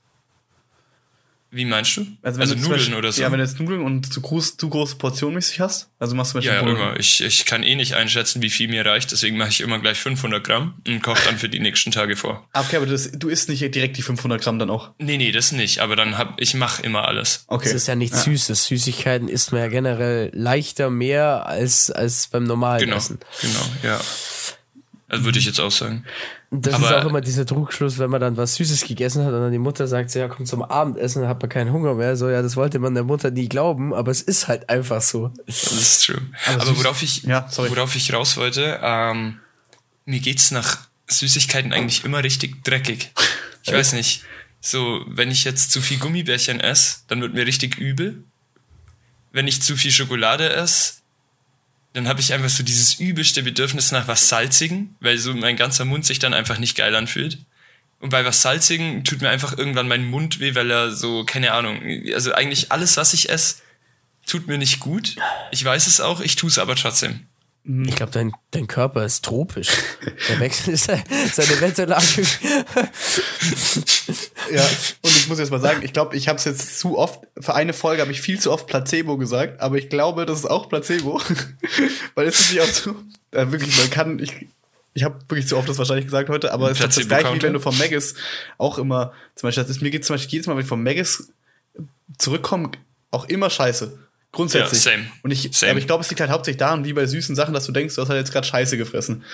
[1.55, 2.07] Wie meinst du?
[2.23, 3.21] Also, wenn du zum Nudeln Beispiel- oder so?
[3.21, 5.91] Ja, wenn du jetzt Nudeln und zu, groß, zu große Portionen mäßig hast.
[5.99, 6.99] Also machst du zum ja, ja, immer.
[6.99, 9.99] Ich, ich kann eh nicht einschätzen, wie viel mir reicht, deswegen mache ich immer gleich
[9.99, 12.49] 500 Gramm und koche dann für die nächsten Tage vor.
[12.55, 14.93] Ah, Okay, aber das, du isst nicht direkt die 500 Gramm dann auch.
[14.99, 17.45] Nee, nee, das nicht, aber dann hab ich mache immer alles.
[17.49, 17.65] Okay.
[17.65, 18.65] Das ist ja nichts Süßes.
[18.65, 23.19] Süßigkeiten isst man ja generell leichter mehr als, als beim normalen Genau, Essen.
[23.43, 24.01] genau, ja.
[25.13, 26.05] Also würde ich jetzt auch sagen.
[26.51, 29.41] Das Aber- ist auch immer dieser Trugschluss, wenn man dann was Süßes gegessen hat und
[29.41, 32.17] dann die Mutter sagt, so, ja, komm zum Abendessen, dann hat man keinen Hunger mehr.
[32.17, 35.31] So, ja, das wollte man der Mutter nie glauben, aber es ist halt einfach so.
[35.47, 36.21] Das ist true.
[36.47, 37.71] Aber, süß- worauf ich, Ja, sorry.
[37.71, 39.39] worauf ich raus wollte, ähm,
[40.07, 43.13] mir geht's nach Süßigkeiten eigentlich immer richtig dreckig.
[43.65, 44.23] Ich weiß nicht.
[44.63, 48.25] So, wenn ich jetzt zu viel Gummibärchen esse, dann wird mir richtig übel.
[49.31, 50.95] Wenn ich zu viel Schokolade esse,
[51.93, 55.85] dann habe ich einfach so dieses übelste Bedürfnis nach was Salzigen, weil so mein ganzer
[55.85, 57.39] Mund sich dann einfach nicht geil anfühlt.
[58.01, 61.53] Und bei was Salzigen tut mir einfach irgendwann mein Mund weh, weil er so, keine
[61.53, 61.81] Ahnung,
[62.15, 63.57] also eigentlich alles, was ich esse,
[64.27, 65.17] tut mir nicht gut.
[65.51, 67.27] Ich weiß es auch, ich tue es aber trotzdem.
[67.65, 69.69] Ich glaube, dein, dein Körper ist tropisch.
[70.29, 72.23] Der wechselt se- seine Wetterlage.
[74.53, 74.63] Ja,
[75.03, 77.55] und ich muss jetzt mal sagen, ich glaube, ich habe es jetzt zu oft, für
[77.55, 80.69] eine Folge habe ich viel zu oft Placebo gesagt, aber ich glaube, das ist auch
[80.69, 81.21] Placebo.
[82.15, 82.91] Weil es ist nicht auch so,
[83.31, 84.49] äh, wirklich, man kann, ich,
[84.95, 87.43] ich habe wirklich zu oft das wahrscheinlich gesagt heute, aber es ist das gleiche, wie
[87.43, 88.15] wenn du vom Maggis
[88.59, 90.83] auch immer, zum Beispiel, das ist, mir geht zum Beispiel jedes Mal, wenn ich vom
[90.83, 91.29] Maggis
[92.19, 92.73] zurückkomme,
[93.13, 93.99] auch immer scheiße.
[94.33, 94.85] Grundsätzlich.
[94.85, 95.07] Ja, same.
[95.23, 95.73] Und ich, Same.
[95.73, 97.95] aber ich glaube, es liegt halt hauptsächlich daran, wie bei süßen Sachen, dass du denkst,
[97.95, 99.25] du hast halt jetzt gerade Scheiße gefressen.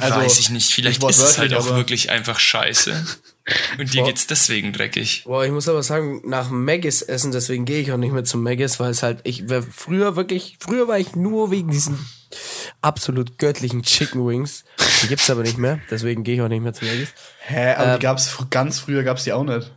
[0.00, 3.04] Also, weiß ich nicht, vielleicht ist es halt auch wirklich einfach scheiße.
[3.78, 4.08] Und dir Boah.
[4.08, 5.24] geht's deswegen dreckig.
[5.24, 8.42] Boah, ich muss aber sagen, nach Maggis essen, deswegen gehe ich auch nicht mehr zum
[8.42, 11.98] Maggis, weil es halt, ich war früher wirklich, früher war ich nur wegen diesen
[12.82, 14.64] absolut göttlichen Chicken Wings.
[15.02, 17.08] Die gibt's aber nicht mehr, deswegen gehe ich auch nicht mehr zum Maggis.
[17.40, 19.72] Hä, aber Ähm, die gab's ganz früher gab's die auch nicht.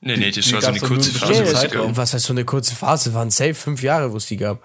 [0.00, 1.32] Nee, nee, das Die war so eine kurze Phase.
[1.32, 3.14] Nee, bestimmten was heißt so eine kurze Phase?
[3.14, 4.60] Waren safe fünf Jahre, wo es die gab.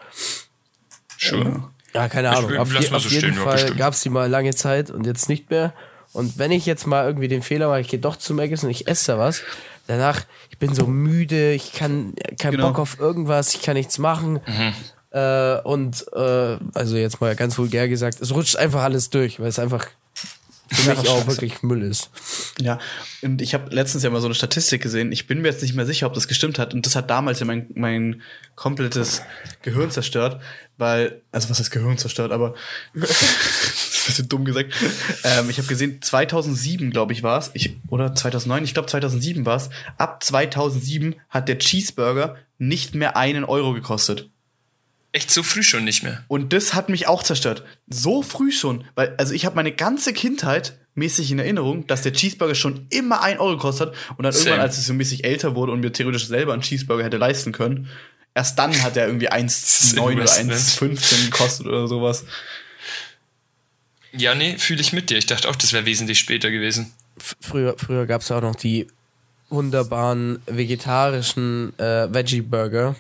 [1.17, 1.63] Sure.
[1.93, 2.57] Ja, keine Ich- Ahnung.
[2.57, 5.05] Auf, lass je, auf so jeden stehen, Fall gab es die mal lange Zeit und
[5.05, 5.73] jetzt nicht mehr.
[6.13, 8.69] Und wenn ich jetzt mal irgendwie den Fehler mache, ich gehe doch zu Maggis und
[8.69, 9.41] ich esse da was,
[9.87, 12.67] danach, ich bin so müde, ich kann keinen Genau.
[12.69, 14.39] Bock auf irgendwas, ich kann nichts machen.
[15.11, 19.47] Äh, und äh, also jetzt mal ganz vulgär gesagt, es rutscht einfach alles durch, weil
[19.47, 19.87] es einfach
[20.71, 22.09] für Ja, mich auch wirklich Müll ist.
[22.59, 22.79] Ja,
[23.21, 25.11] und ich habe letztens ja mal so eine Statistik gesehen.
[25.11, 26.73] Ich bin mir jetzt nicht mehr sicher, ob das gestimmt hat.
[26.73, 28.21] Und das hat damals ja mein, mein
[28.55, 29.21] komplettes
[29.61, 30.41] Gehirn zerstört,
[30.77, 32.55] weil, also was heißt Gehirn zerstört, aber
[32.93, 34.73] bisschen dumm gesagt.
[35.23, 37.51] Ähm, ich habe gesehen, 2007, glaube ich, war es,
[37.89, 39.69] oder 2009, ich glaube 2007 war es.
[39.97, 44.29] Ab 2007 hat der Cheeseburger nicht mehr einen Euro gekostet.
[45.13, 46.23] Echt so früh schon nicht mehr.
[46.29, 47.63] Und das hat mich auch zerstört.
[47.89, 48.85] So früh schon.
[48.95, 53.21] Weil, also ich habe meine ganze Kindheit mäßig in Erinnerung, dass der Cheeseburger schon immer
[53.21, 53.95] ein Euro gekostet hat.
[54.17, 54.45] Und dann Same.
[54.45, 57.51] irgendwann, als ich so mäßig älter wurde und mir theoretisch selber einen Cheeseburger hätte leisten
[57.51, 57.89] können,
[58.33, 60.99] erst dann hat er irgendwie ist 1,9 oder Investment.
[60.99, 62.23] 1,15 gekostet oder sowas.
[64.13, 65.17] Ja, nee, fühle ich mit dir.
[65.17, 66.91] Ich dachte auch, das wäre wesentlich später gewesen.
[67.17, 68.87] F- Früher, früher gab es auch noch die
[69.49, 72.95] wunderbaren vegetarischen äh, Veggie-Burger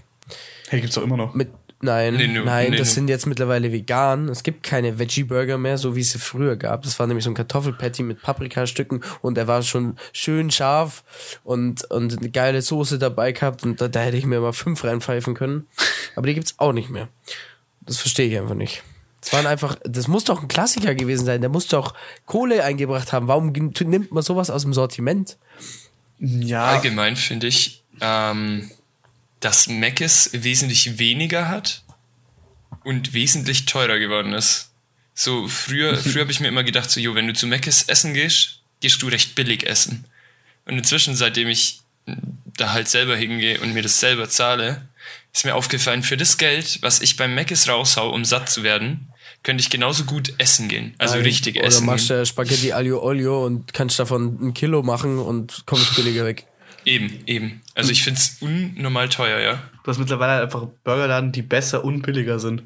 [0.69, 1.33] Hey, gibt's doch immer noch.
[1.33, 1.49] mit
[1.81, 2.93] Nein, Nee, nur- nein, nee, das nee.
[2.95, 4.29] sind jetzt mittlerweile vegan.
[4.29, 6.83] Es gibt keine Veggie-Burger mehr, so wie es sie früher gab.
[6.83, 11.03] Das war nämlich so ein Kartoffelpatty mit Paprikastücken und er war schon schön scharf
[11.43, 14.83] und, und eine geile Soße dabei gehabt und da, da hätte ich mir mal fünf
[14.83, 15.67] reinpfeifen können.
[16.15, 17.07] Aber die gibt's auch nicht mehr.
[17.81, 18.83] Das verstehe ich einfach nicht.
[19.21, 21.41] Das waren einfach, das muss doch ein Klassiker gewesen sein.
[21.41, 21.93] Der muss doch
[22.25, 23.27] Kohle eingebracht haben.
[23.27, 25.37] Warum nimmt man sowas aus dem Sortiment?
[26.19, 28.69] Ja, Allgemein finde ich, ähm,
[29.41, 31.83] dass Mc's wesentlich weniger hat
[32.83, 34.69] und wesentlich teurer geworden ist.
[35.13, 38.13] So, früher, früher habe ich mir immer gedacht, so, jo, wenn du zu Mc's essen
[38.13, 40.05] gehst, gehst du recht billig essen.
[40.65, 41.81] Und inzwischen, seitdem ich
[42.57, 44.87] da halt selber hingehe und mir das selber zahle,
[45.33, 49.07] ist mir aufgefallen, für das Geld, was ich beim Mc's raushau, um satt zu werden,
[49.43, 50.93] könnte ich genauso gut essen gehen.
[50.99, 51.85] Also richtig Oder essen.
[51.85, 52.17] machst gehen.
[52.17, 56.45] du Spaghetti Aglio Olio und kannst davon ein Kilo machen und kommst billiger weg.
[56.85, 57.61] Eben, eben.
[57.75, 59.61] Also ich finde es unnormal teuer, ja.
[59.83, 62.63] du hast mittlerweile einfach Burgerladen, die besser und billiger sind.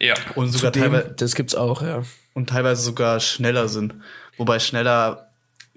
[0.00, 0.14] Ja.
[0.34, 2.02] Und sogar Zudem, teilweise, das gibt's auch, ja.
[2.34, 3.94] und teilweise sogar schneller sind.
[4.36, 5.30] Wobei schneller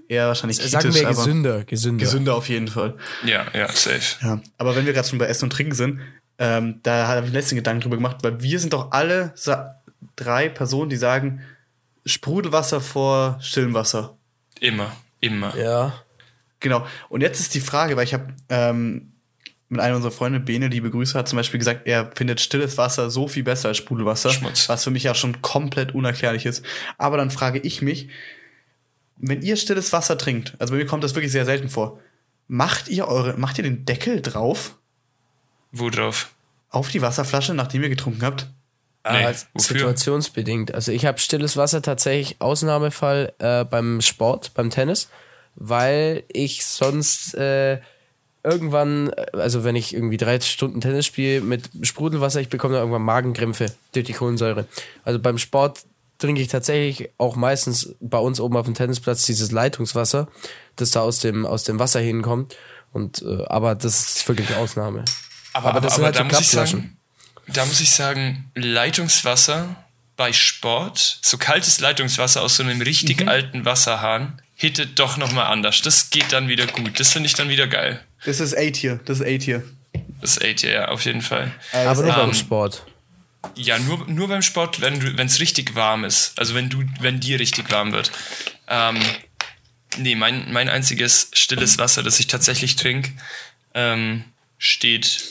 [0.07, 2.03] eher wahrscheinlich Sagen kritisch, wir aber gesünder, gesünder.
[2.03, 2.95] gesünder auf jeden Fall.
[3.23, 4.17] Ja, ja, safe.
[4.21, 6.01] Ja, aber wenn wir gerade schon bei Essen und Trinken sind,
[6.37, 9.33] ähm, da habe ich letzten Gedanken drüber gemacht, weil wir sind doch alle
[10.15, 11.41] drei Personen, die sagen,
[12.05, 14.17] Sprudelwasser vor stillem Wasser.
[14.59, 15.55] Immer, immer.
[15.55, 15.93] Ja.
[16.59, 16.85] Genau.
[17.09, 19.11] Und jetzt ist die Frage, weil ich habe ähm,
[19.69, 23.09] mit einer unserer Freunde, Bene, liebe Grüße, hat zum Beispiel gesagt, er findet stilles Wasser
[23.09, 24.67] so viel besser als Sprudelwasser, Schmutz.
[24.67, 26.65] was für mich ja schon komplett unerklärlich ist.
[26.97, 28.09] Aber dann frage ich mich,
[29.17, 31.99] wenn ihr stilles Wasser trinkt, also bei mir kommt das wirklich sehr selten vor,
[32.47, 34.75] macht ihr eure, macht ihr den Deckel drauf
[35.71, 36.29] Wo drauf?
[36.71, 38.47] auf die Wasserflasche, nachdem ihr getrunken habt?
[39.09, 39.77] Nee, als wofür?
[39.77, 40.73] situationsbedingt.
[40.73, 45.09] Also ich habe stilles Wasser tatsächlich Ausnahmefall äh, beim Sport, beim Tennis,
[45.59, 47.79] weil ich sonst äh,
[48.43, 52.83] irgendwann, äh, also wenn ich irgendwie drei Stunden Tennis spiele mit Sprudelwasser, ich bekomme dann
[52.83, 54.65] irgendwann Magenkrämpfe durch die Kohlensäure.
[55.03, 55.81] Also beim Sport
[56.17, 60.27] trinke ich tatsächlich auch meistens bei uns oben auf dem Tennisplatz dieses Leitungswasser,
[60.75, 62.55] das da aus dem, aus dem Wasser hinkommt.
[62.91, 65.05] Und, äh, aber das ist wirklich Ausnahme.
[65.53, 66.97] Aber, Aber das sind halt da so muss ich sagen,
[67.47, 69.75] da muss ich sagen, Leitungswasser
[70.17, 73.29] bei Sport, so kaltes Leitungswasser aus so einem richtig Mhm.
[73.29, 75.81] alten Wasserhahn, hittet doch nochmal anders.
[75.81, 76.99] Das geht dann wieder gut.
[76.99, 78.03] Das finde ich dann wieder geil.
[78.25, 79.63] Das ist A-Tier, das ist A-Tier.
[80.21, 81.51] Das ist 8 ja, auf jeden Fall.
[81.71, 82.85] Aber nur beim ähm, Sport.
[83.55, 86.37] Ja, nur, nur beim Sport, wenn es richtig warm ist.
[86.37, 88.11] Also wenn du, wenn dir richtig warm wird.
[88.67, 88.99] Ähm,
[89.97, 93.11] nee, mein, mein einziges stilles Wasser, das ich tatsächlich trinke,
[93.73, 94.25] ähm,
[94.57, 95.23] steht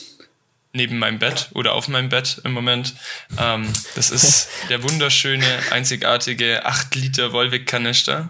[0.73, 2.95] neben meinem Bett oder auf meinem Bett im Moment.
[3.37, 8.29] Ähm, das ist der wunderschöne, einzigartige 8 Liter Volvic-Kanister.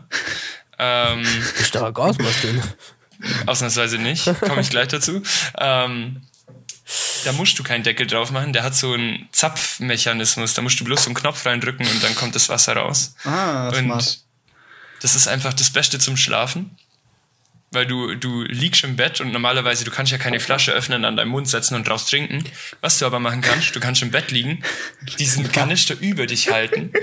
[0.79, 1.25] Ähm,
[1.63, 2.63] Stark aus, was denn?
[3.45, 5.21] Ausnahmsweise nicht, komme ich gleich dazu.
[5.57, 6.21] Ähm,
[7.25, 10.85] da musst du keinen Deckel drauf machen, der hat so einen Zapfmechanismus, da musst du
[10.85, 13.13] bloß so einen Knopf reindrücken und dann kommt das Wasser raus.
[13.25, 14.19] Ah, und smart.
[15.01, 16.77] das ist einfach das Beste zum Schlafen,
[17.71, 21.17] weil du, du liegst im Bett und normalerweise, du kannst ja keine Flasche öffnen, an
[21.17, 22.43] deinem Mund setzen und draus trinken.
[22.79, 24.63] Was du aber machen kannst, du kannst im Bett liegen,
[25.19, 26.93] diesen Kanister über dich halten,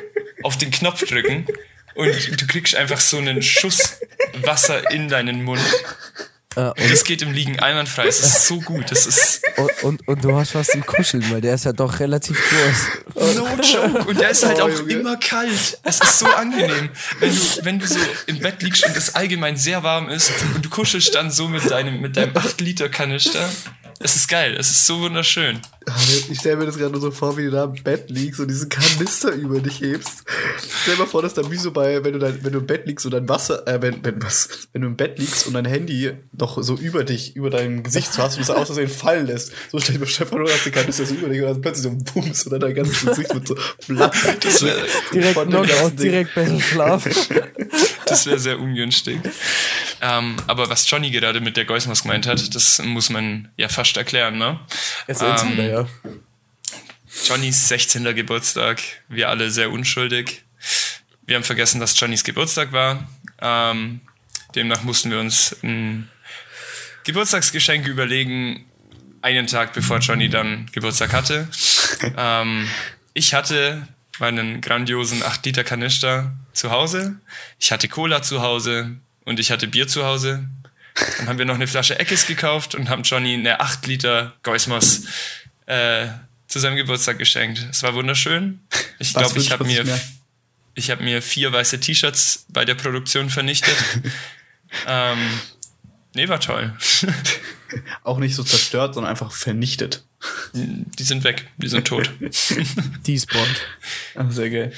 [0.43, 1.47] auf den Knopf drücken
[1.97, 3.99] und du kriegst einfach so einen Schuss
[4.43, 5.61] Wasser in deinen Mund.
[6.57, 8.07] Äh, Und das geht im Liegen einwandfrei.
[8.07, 8.91] Es ist so gut.
[8.91, 12.01] Das ist und, und, und du hast was zum Kuscheln, weil der ist ja doch
[12.01, 12.39] relativ
[13.15, 13.35] groß.
[13.37, 14.05] no joke.
[14.09, 14.93] Und der ist halt Oh, auch Junge.
[14.93, 15.79] immer kalt.
[15.83, 16.89] Es ist so angenehm.
[17.21, 20.65] Wenn du, wenn du so im Bett liegst und es allgemein sehr warm ist und
[20.65, 23.51] du kuschelst dann so mit deinem, mit deinem 8-Liter-Kanister.
[23.99, 25.59] Es ist geil, es ist so wunderschön.
[26.31, 28.49] Ich stelle mir das gerade nur so vor, wie du da im Bett liegst und
[28.49, 30.25] diesen Kanister über dich hebst.
[30.83, 32.67] Stell dir mal vor, dass da wie so bei, wenn du, dein, wenn du im
[32.67, 35.55] Bett liegst und dein Wasser, äh, wenn, wenn, was, wenn du im Bett liegst und
[35.55, 38.89] dein Handy noch so über dich, über dein Gesicht so hast und es aus Versehen
[38.89, 39.53] fallen lässt.
[39.71, 41.85] So stell ich mir Stefan nur, dass der Kanister so über dich und dann plötzlich
[41.85, 43.57] so ein Bums oder dein ganzes Gesicht wird so
[43.87, 44.15] blatt.
[44.41, 47.13] Das wäre Direkt Knockout, direkt besser schlafen.
[48.07, 49.21] das wär sehr ungünstig.
[50.01, 53.97] Ähm, aber was Johnny gerade mit der Geusmas gemeint hat, das muss man ja fast
[53.97, 54.61] erklären, ne?
[55.07, 55.89] Erzähl's Ähm, wieder, ja.
[57.27, 58.05] Johnnys 16.
[58.15, 60.43] Geburtstag, wir alle sehr unschuldig.
[61.27, 63.09] Wir haben vergessen, dass Johnnys Geburtstag war.
[63.41, 64.01] Ähm,
[64.55, 66.09] demnach mussten wir uns ein
[67.05, 68.65] Geburtstagsgeschenk überlegen,
[69.23, 71.49] einen Tag bevor Johnny dann Geburtstag hatte.
[72.17, 72.69] ähm,
[73.15, 77.17] ich hatte meinen grandiosen 8-Liter-Kanister zu Hause,
[77.59, 80.49] ich hatte Cola zu Hause und ich hatte Bier zu Hause.
[81.19, 85.03] Dann haben wir noch eine Flasche Eckes gekauft und haben Johnny eine 8 Liter Geusmos
[85.67, 86.07] äh,
[86.49, 87.67] zu seinem Geburtstag geschenkt.
[87.71, 88.61] Es war wunderschön.
[88.99, 89.85] Ich glaube, ich habe mir,
[90.75, 93.77] ich hab mir vier weiße T-Shirts bei der Produktion vernichtet.
[94.87, 95.41] ähm,
[96.15, 96.75] nee, war toll.
[98.05, 100.05] Auch nicht so zerstört, sondern einfach vernichtet.
[100.55, 102.11] Die sind weg, die sind tot.
[103.07, 103.61] Despawned.
[104.15, 104.73] Ah, sehr geil.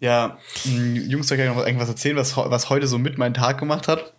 [0.00, 3.86] Ja, Jungs, soll ich noch irgendwas erzählen, was, was heute so mit meinen Tag gemacht
[3.88, 4.12] hat?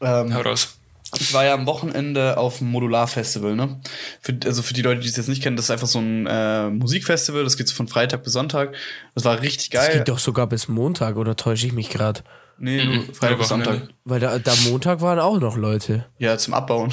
[0.00, 0.74] Ähm, Hau raus.
[1.18, 3.80] Ich war ja am Wochenende auf dem Modular-Festival, ne?
[4.20, 6.26] Für, also für die Leute, die es jetzt nicht kennen, das ist einfach so ein
[6.26, 8.74] äh, Musikfestival, das geht so von Freitag bis Sonntag.
[9.14, 9.98] Das war richtig Das geil.
[9.98, 12.22] geht doch sogar bis Montag, oder täusche ich mich gerade?
[12.58, 13.88] nee, nur Mhm, Freitag nur bis Sonntag.
[14.04, 16.04] Weil da, da Montag waren auch noch Leute.
[16.18, 16.92] Ja, zum Abbauen.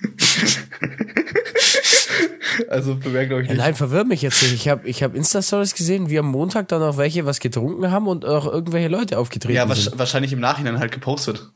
[2.68, 2.96] also
[3.42, 3.62] ich Ja, nicht.
[3.62, 4.54] nein, verwirr mich jetzt nicht.
[4.54, 8.06] Ich habe ich hab Insta-Stories gesehen, wie am Montag dann auch welche was getrunken haben
[8.06, 9.94] und auch irgendwelche Leute aufgetreten Ja, sind.
[9.94, 11.48] wahrsch- wahrscheinlich im Nachhinein halt gepostet.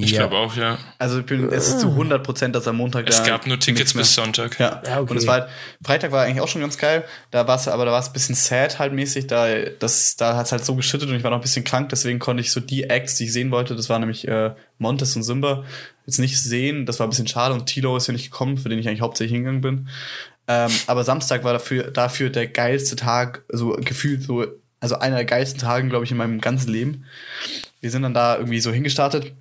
[0.00, 0.26] Ich Ja.
[0.26, 0.78] glaube auch, ja.
[0.98, 3.58] Also ich bin, es ist zu 100 Prozent, dass am Montag Es da gab nur
[3.58, 4.58] Tickets bis Sonntag.
[4.58, 5.10] Ja, Ja, okay.
[5.10, 5.48] und es war halt,
[5.84, 7.04] Freitag war eigentlich auch schon ganz geil.
[7.30, 9.26] Da war es, aber da war es ein bisschen sad halt mäßig.
[9.26, 9.46] Da,
[9.78, 12.18] das, da hat es halt so geschüttet und ich war noch ein bisschen krank, deswegen
[12.18, 15.22] konnte ich so die Acts, die ich sehen wollte, das war nämlich äh, Montes und
[15.24, 15.64] Simba,
[16.06, 16.86] jetzt nicht sehen.
[16.86, 19.00] Das war ein bisschen schade und Tilo ist ja nicht gekommen, für den ich eigentlich
[19.00, 19.88] hauptsächlich hingegangen bin.
[20.46, 24.46] Ähm, aber Samstag war dafür, dafür der geilste Tag, so gefühlt so,
[24.80, 27.04] also einer der geilsten Tagen, glaube ich, in meinem ganzen Leben.
[27.80, 29.32] Wir sind dann da irgendwie so hingestartet.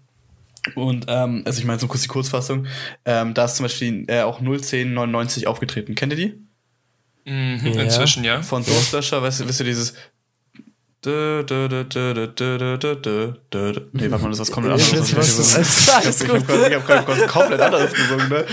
[0.75, 2.67] Und ähm, also ich meine so kurz die Kurzfassung,
[3.05, 5.95] ähm, da ist zum Beispiel äh, auch 01099 aufgetreten.
[5.95, 6.47] Kennt ihr die?
[7.31, 7.81] Mhm, ja.
[7.81, 8.41] Inzwischen, ja.
[8.41, 9.93] Von Durstlöscher, weißt, du, wisst ihr dieses
[11.05, 13.73] Dö, dö, dö, dö, dö, dö, dö, dö.
[13.93, 14.91] Nee, warte mal, das ist was komplett anderes.
[14.91, 18.45] Ich, ich habe hab, hab, hab gerade komplett anderes gesungen, ne?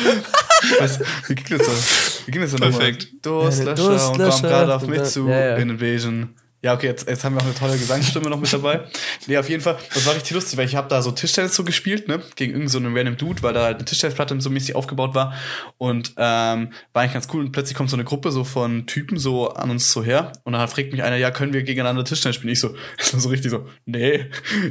[0.78, 2.26] Was, wie ging das denn?
[2.26, 2.78] Wie ging das denn nochmal?
[2.78, 3.08] Perfekt.
[3.22, 5.56] Durstlöscher, und kommt gerade auf mich zu, ja, ja.
[5.56, 6.34] in Invasion.
[6.64, 8.84] Ja, okay, jetzt, jetzt haben wir auch eine tolle Gesangsstimme noch mit dabei.
[9.26, 11.62] Nee, auf jeden Fall, das war richtig lustig, weil ich habe da so Tischtennis so
[11.62, 14.74] gespielt, ne, gegen irgendeinen so einen random Dude, weil da halt eine Tischtennisplatte so mäßig
[14.74, 15.34] aufgebaut war
[15.76, 19.18] und ähm, war eigentlich ganz cool und plötzlich kommt so eine Gruppe so von Typen
[19.18, 22.36] so an uns so her und dann fragt mich einer, ja, können wir gegeneinander Tischtennis
[22.36, 22.54] spielen?
[22.54, 24.24] Ich so, so richtig so, nee,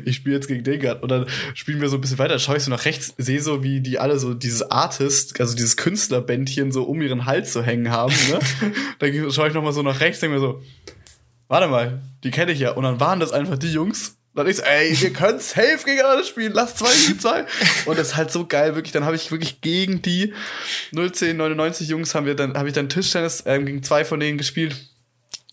[0.03, 1.03] ich spiele jetzt gegen den grad.
[1.03, 3.61] Und dann spielen wir so ein bisschen weiter, schaue ich so nach rechts, sehe so,
[3.61, 7.91] wie die alle so dieses Artist, also dieses Künstlerbändchen so um ihren Hals so hängen
[7.91, 8.39] haben, ne?
[8.97, 10.59] dann schaue ich noch mal so nach rechts, denke mir so,
[11.53, 12.71] warte mal, die kenne ich ja.
[12.71, 14.17] Und dann waren das einfach die Jungs.
[14.33, 17.45] Dann ich so, ey, wir können safe gegeneinander spielen, lass zwei gegen zwei.
[17.85, 18.91] Und das ist halt so geil, wirklich.
[18.91, 20.33] Dann habe ich wirklich gegen die
[20.93, 24.75] 01099 Jungs haben wir dann, habe ich dann Tischtennis ähm, gegen zwei von denen gespielt.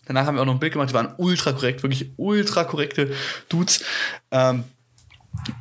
[0.07, 3.13] Danach haben wir auch noch ein Bild gemacht, die waren ultra korrekt, wirklich ultra korrekte
[3.47, 3.83] Dudes.
[4.31, 4.63] Ähm,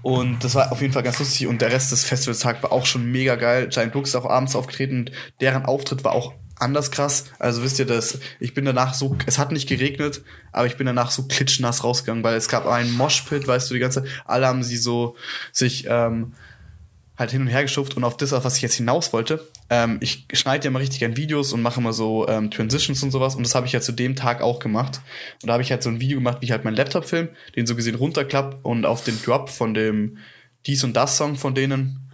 [0.00, 1.48] und das war auf jeden Fall ganz lustig.
[1.48, 3.68] Und der Rest des Festivaltags war auch schon mega geil.
[3.68, 7.24] Giant Brooks ist auch abends aufgetreten und deren Auftritt war auch anders krass.
[7.38, 10.86] Also wisst ihr das, ich bin danach so, es hat nicht geregnet, aber ich bin
[10.86, 14.62] danach so klitschnass rausgegangen, weil es gab einen Moshpit, weißt du, die ganze, alle haben
[14.62, 15.16] sie so
[15.52, 16.32] sich ähm,
[17.20, 19.46] halt hin und her geschupft und auf das, auf was ich jetzt hinaus wollte.
[19.68, 23.10] Ähm, ich schneide ja mal richtig gern Videos und mache immer so ähm, Transitions und
[23.10, 25.00] sowas und das habe ich ja zu dem Tag auch gemacht.
[25.42, 27.28] Und da habe ich halt so ein Video gemacht, wie ich halt meinen Laptop film,
[27.56, 30.18] den so gesehen runterklapp und auf den Drop von dem
[30.66, 32.10] Dies und Das Song von denen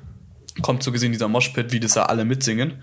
[0.63, 2.83] kommt so gesehen dieser Moshpit, wie das da alle mitsingen.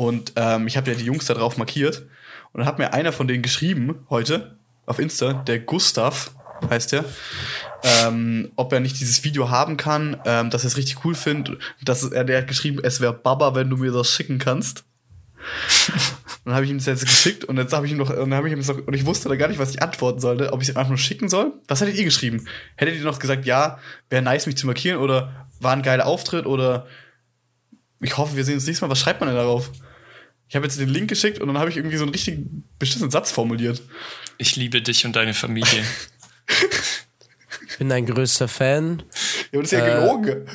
[0.00, 2.06] Und ähm, ich habe ja die Jungs da drauf markiert
[2.54, 6.30] und dann hat mir einer von denen geschrieben heute auf Insta, der Gustav
[6.70, 7.04] heißt der,
[7.82, 11.60] ähm, ob er nicht dieses Video haben kann, ähm, dass er es richtig cool findet.
[11.82, 14.84] Dass er, der hat geschrieben, es wäre Baba, wenn du mir das schicken kannst.
[16.46, 18.34] dann habe ich ihm das jetzt geschickt und jetzt habe ich ihm noch, und dann
[18.34, 20.62] habe ich ihm noch, und ich wusste da gar nicht, was ich antworten sollte, ob
[20.62, 21.52] ich es einfach nur schicken soll.
[21.68, 22.46] Was hättet ihr geschrieben?
[22.76, 26.46] Hättet ihr noch gesagt, ja, wäre nice, mich zu markieren oder war ein geiler Auftritt
[26.46, 26.86] oder
[28.00, 28.90] ich hoffe, wir sehen uns nächstes Mal.
[28.90, 29.70] Was schreibt man denn darauf?
[30.50, 32.40] Ich habe jetzt den Link geschickt und dann habe ich irgendwie so einen richtig
[32.78, 33.80] beschissenen Satz formuliert.
[34.36, 35.84] Ich liebe dich und deine Familie.
[37.68, 39.02] Ich bin dein größter Fan.
[39.52, 40.46] Ja, aber das ist ja Äh, gelogen.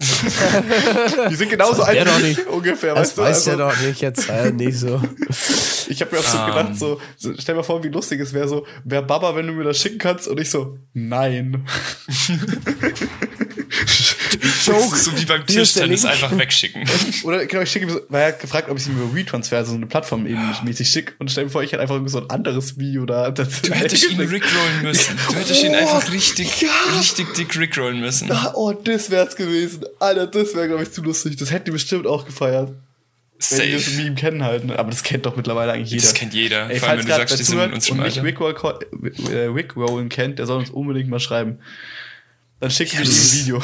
[1.30, 3.22] Die sind genauso Das alt doch wie ich ungefähr, Das weißt du?
[3.22, 5.02] weiß Also, der doch nicht, jetzt sei nicht so.
[5.88, 6.46] Ich habe mir auch so Ähm.
[6.46, 7.00] gedacht, so,
[7.38, 9.98] stell mal vor, wie lustig es wäre, so, wer Baba, wenn du mir das schicken
[9.98, 10.26] kannst?
[10.26, 11.66] Und ich so, nein.
[14.66, 14.96] Joke.
[14.96, 16.84] So wie beim Tischtennis einfach wegschicken.
[17.24, 19.70] Oder genau, ich schicke ihm so, er hat gefragt, ob ich ihm über WeTransfer, also
[19.72, 21.14] so eine Plattform eben mäßig schicke.
[21.18, 23.30] Und stell mir vor, ich hätte einfach so ein anderes Video da.
[23.30, 25.16] dazu Du hättest ihn rickrollen müssen.
[25.28, 26.68] Du hättest ihn Oh, einfach richtig, ja.
[26.98, 28.30] richtig dick rickrollen müssen.
[28.54, 29.84] Oh, das wär's gewesen.
[30.00, 31.36] Alter, das wäre, glaube ich, zu lustig.
[31.36, 32.72] Das hätten die bestimmt auch gefeiert.
[33.50, 33.96] Wenn die das Safe.
[34.02, 34.64] Meme kennen halt.
[34.64, 34.78] ne?
[34.78, 36.02] Aber das kennt doch mittlerweile eigentlich jeder.
[36.02, 36.70] Das kennt jeder.
[36.70, 38.22] Ey, Vor allem, wenn du sagst, die sind in zuhört unserem und nicht
[39.54, 41.58] Rickrollen kennt, der soll uns unbedingt mal schreiben.
[42.60, 43.60] Dann schickt Ja, mir das ein ist- Video.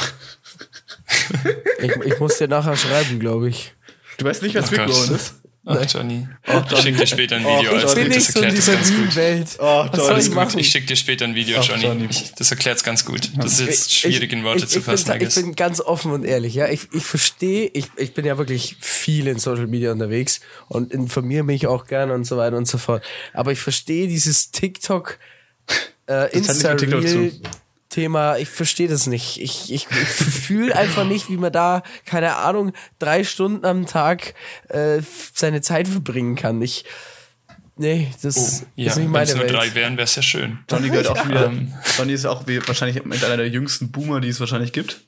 [1.79, 3.73] Ich, ich muss dir nachher schreiben, glaube ich.
[4.17, 4.75] Du weißt nicht, was Oh.
[4.75, 5.35] Rickrollen ist?
[5.63, 6.27] Ach, Johnny.
[6.47, 7.71] Ach, Ich schick dir später ein Video.
[7.71, 9.13] bin gut, Bin das nicht so in erklärt dieser ganz gut.
[9.13, 10.35] Soll Johnny, ich gut.
[10.35, 10.59] machen?
[10.59, 11.83] Ich schick dir später ein Video, Ach, Johnny.
[11.83, 12.07] Johnny.
[12.09, 13.29] Ich, das erklärt's ganz gut.
[13.37, 15.11] Das ist jetzt Ich- schwierig in Worte ich, zu fassen.
[15.19, 16.67] Bin, ich bin ganz offen und ehrlich, ja.
[16.67, 21.43] Ich, ich verstehe, ich, ich bin ja wirklich viel in Social Media unterwegs und informiere
[21.43, 23.03] mich auch gerne und so weiter und so fort.
[23.33, 25.19] Aber ich verstehe dieses TikTok,
[26.07, 26.31] äh, hat
[27.91, 29.39] Thema, ich verstehe das nicht.
[29.39, 34.33] Ich, ich, ich fühle einfach nicht, wie man da, keine Ahnung, drei Stunden am Tag
[34.69, 35.01] äh,
[35.33, 36.61] seine Zeit verbringen kann.
[36.61, 36.85] Ich,
[37.77, 39.53] nee, das Oh, ist ja, nicht wenn meine es nur Welt.
[39.53, 40.59] drei wären, wäre es ja schön.
[40.71, 41.27] Johnny gehört auch Ja.
[41.29, 41.53] wieder.
[41.97, 45.01] Johnny ist auch wie, wahrscheinlich mit einer der jüngsten Boomer, die es wahrscheinlich gibt.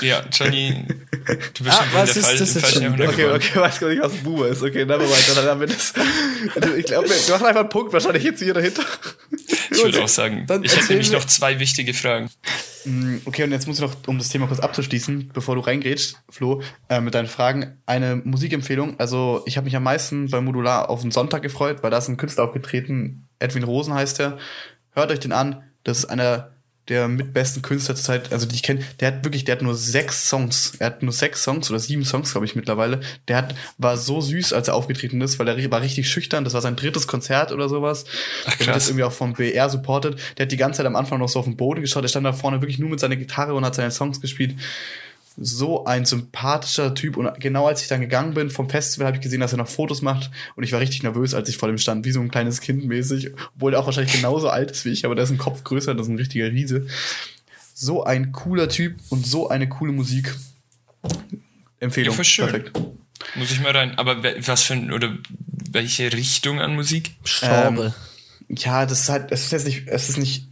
[0.00, 3.02] Ja, Johnny, du bist Ah, schon in was der ist Fall, das jetzt falschen schon
[3.08, 3.36] Okay, geboren.
[3.36, 4.62] okay, weiß gar nicht, was ein Boomer ist.
[4.62, 5.32] Okay, never mind.
[5.36, 5.92] Dann haben wir das.
[6.58, 8.82] Also, ich glaube, wir machen einfach einen Punkt, wahrscheinlich jetzt hier dahinter.
[9.70, 12.30] Ich würde auch sagen, Dann ich hätte nämlich noch zwei wichtige Fragen.
[13.26, 16.62] Okay, und jetzt muss ich noch, um das Thema kurz abzuschließen, bevor du reingrätst, Flo,
[16.88, 18.98] äh, mit deinen Fragen, eine Musikempfehlung.
[18.98, 22.08] Also, ich habe mich am meisten bei Modular auf den Sonntag gefreut, weil da ist
[22.08, 24.38] ein Künstler aufgetreten, Edwin Rosen heißt er.
[24.94, 25.62] Hört euch den an.
[25.84, 26.50] Das ist einer
[26.88, 28.80] der mitbesten Künstler zur Zeit, also die ich kenne.
[29.00, 30.72] Der hat wirklich, der hat nur sechs Songs.
[30.78, 33.00] Er hat nur sechs Songs oder sieben Songs, glaube ich, mittlerweile.
[33.28, 36.44] Der hat, war so süß, als er aufgetreten ist, weil er war richtig schüchtern.
[36.44, 38.04] Das war sein drittes Konzert oder sowas.
[38.46, 38.76] Ach, Der wird krass.
[38.76, 40.16] jetzt irgendwie auch vom BR supported.
[40.36, 42.02] Der hat die ganze Zeit am Anfang noch so auf den Boden geschaut.
[42.04, 44.54] Der stand da vorne wirklich nur mit seiner Gitarre und hat seine Songs gespielt.
[45.40, 47.16] So ein sympathischer Typ.
[47.16, 49.68] Und genau als ich dann gegangen bin vom Festival, habe ich gesehen, dass er noch
[49.68, 50.30] Fotos macht.
[50.56, 52.84] Und ich war richtig nervös, als ich vor dem stand, wie so ein kleines Kind
[52.84, 53.30] mäßig.
[53.54, 55.94] Obwohl er auch wahrscheinlich genauso alt ist wie ich, aber der ist ein Kopf größer,
[55.94, 56.86] das ist ein richtiger Riese.
[57.74, 60.34] So ein cooler Typ und so eine coole Musik.
[61.78, 62.16] Empfehlung.
[62.16, 62.48] Ja, schön.
[62.48, 62.80] Perfekt.
[63.36, 63.96] Muss ich mal rein.
[63.96, 65.16] Aber was für ein, oder
[65.70, 67.14] welche Richtung an Musik?
[67.22, 67.94] Genre.
[68.48, 70.47] Ja, das ist halt, es ist jetzt nicht, es ist nicht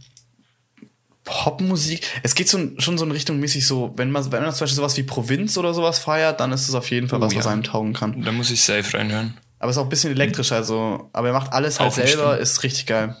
[1.27, 2.07] Popmusik.
[2.23, 4.77] Es geht so, schon so in Richtung mäßig so, wenn man, wenn man zum Beispiel
[4.77, 7.45] sowas wie Provinz oder sowas feiert, dann ist es auf jeden Fall Oh, was, was
[7.45, 7.51] ja.
[7.51, 8.23] einem taugen kann.
[8.23, 9.37] Da muss ich safe reinhören.
[9.59, 12.37] Aber es ist auch ein bisschen elektrisch, also, aber er macht alles halt Auch selber,
[12.37, 13.15] ist richtig geil.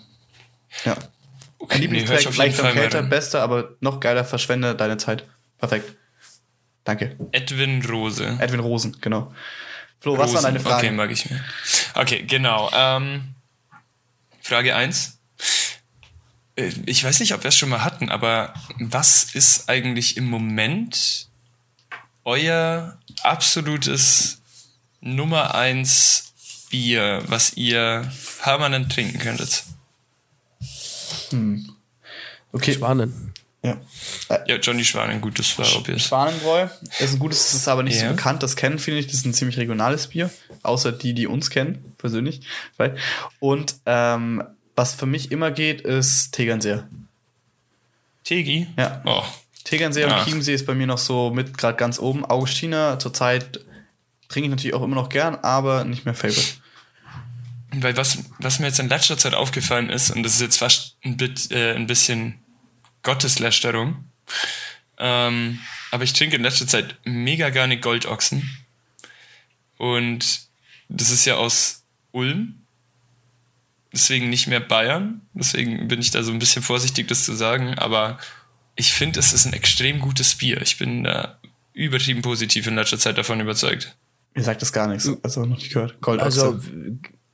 [0.85, 0.95] Ja.
[1.59, 3.09] Okay, ich Lieblingstrack, auf jeden leicht Fall am rein.
[3.09, 5.25] bester, aber noch geiler, verschwende deine Zeit.
[5.57, 5.91] Perfekt.
[6.85, 7.17] Danke.
[7.33, 8.37] Edwin Rose.
[8.39, 9.33] Edwin Rosen, genau.
[9.99, 10.43] Flo, was waren Rosen.
[10.43, 10.77] deine Fragen?
[10.87, 11.43] Okay, mag ich mir.
[11.95, 12.69] Okay, genau.
[12.73, 13.33] Ähm,
[14.41, 15.16] Frage 1.
[16.85, 21.27] Ich weiß nicht, ob wir es schon mal hatten, aber was ist eigentlich im Moment
[22.25, 24.41] euer absolutes
[25.01, 26.33] Nummer 1
[26.71, 29.63] Bier, was ihr permanent trinken könntet?
[32.51, 32.73] Okay.
[32.73, 33.13] Spannend.
[33.63, 33.77] Ja.
[34.47, 36.03] Ja, Johnny Schwanen, gut, das war obvious.
[36.03, 36.67] Schwanenbräu
[36.99, 38.09] ist ein gutes, das ist aber nicht Ja.
[38.09, 38.41] so bekannt.
[38.43, 39.09] Das kennen viele nicht.
[39.09, 40.29] Das ist ein ziemlich regionales Bier.
[40.63, 42.41] Außer die, die uns kennen, persönlich.
[43.39, 44.43] Und ähm,
[44.77, 46.87] was für mich immer geht, ist Tegernseer.
[48.23, 48.67] Tegi?
[48.77, 49.01] Ja.
[49.05, 49.23] Oh,
[49.63, 50.19] Tegernseer Ah.
[50.19, 52.23] und Chiemsee ist bei mir noch so mit gerade ganz oben.
[52.23, 53.59] Augustiner zurzeit
[54.29, 56.53] trinke ich natürlich auch immer noch gern, aber nicht mehr Favorite.
[57.73, 60.95] Weil was, was mir jetzt in letzter Zeit aufgefallen ist, und das ist jetzt fast
[61.03, 62.35] ein, bit, äh, ein bisschen
[63.03, 64.05] Gotteslästerung,
[64.99, 65.59] ähm,
[65.91, 68.57] aber ich trinke in letzter Zeit mega gerne Goldochsen.
[69.77, 70.41] Und
[70.89, 72.55] das ist ja aus Ulm.
[73.97, 75.21] Deswegen nicht mehr Bayern.
[75.33, 77.73] Deswegen bin ich da so ein bisschen vorsichtig, das zu sagen.
[77.79, 78.19] Aber
[78.75, 80.61] ich finde, es ist ein extrem gutes Bier.
[80.61, 81.39] Ich bin da
[81.73, 83.95] übertrieben positiv in letzter Zeit davon überzeugt.
[84.35, 85.09] Mir sagt das gar nichts.
[85.23, 85.99] Also noch nicht gehört.
[85.99, 86.59] Gold Also,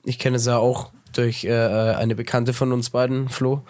[0.06, 3.66] ich kenne es ja auch durch äh, eine Bekannte von uns beiden, Flo.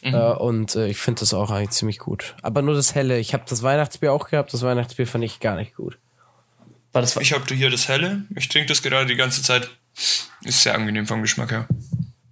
[0.00, 2.34] Äh, und äh, ich finde das auch eigentlich ziemlich gut.
[2.42, 3.20] Aber nur das Helle.
[3.20, 4.52] Ich habe das Weihnachtsbier auch gehabt.
[4.52, 5.96] Das Weihnachtsbier fand ich gar nicht gut.
[6.90, 8.24] war das Ich habe hier das Helle.
[8.34, 9.70] Ich trinke das gerade die ganze Zeit.
[10.42, 11.68] Ist sehr angenehm vom Geschmack her.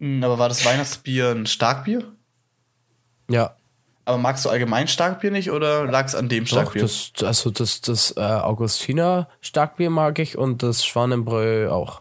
[0.00, 2.04] Aber war das Weihnachtsbier ein Starkbier?
[3.28, 3.54] Ja.
[4.06, 6.82] Aber magst du allgemein Starkbier nicht oder lag es an dem Doch, Starkbier?
[6.82, 12.00] das, also das, das äh, Augustiner Starkbier mag ich und das Schwanenbräu auch.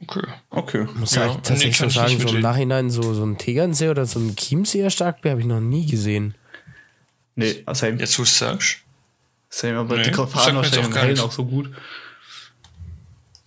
[0.00, 0.26] Okay.
[0.50, 0.86] okay.
[0.94, 2.40] Muss Ja, ich nee, tatsächlich kann so sagen, so im.
[2.40, 6.34] Nachhinein so, so ein Tegernsee oder so ein Chiemseer Starkbier habe ich noch nie gesehen.
[7.36, 7.98] Nee, same.
[7.98, 8.78] Jetzt, wo du sagst.
[9.48, 11.70] Same, aber Nee, die jetzt wahrscheinlich auch auch so gut.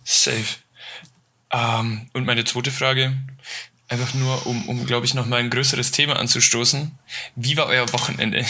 [0.04, 0.44] Safe.
[1.52, 3.12] Ähm, und meine zweite Frage,
[3.88, 6.90] einfach nur, um, um glaube ich, nochmal ein größeres Thema anzustoßen.
[7.36, 8.44] Wie war euer Wochenende?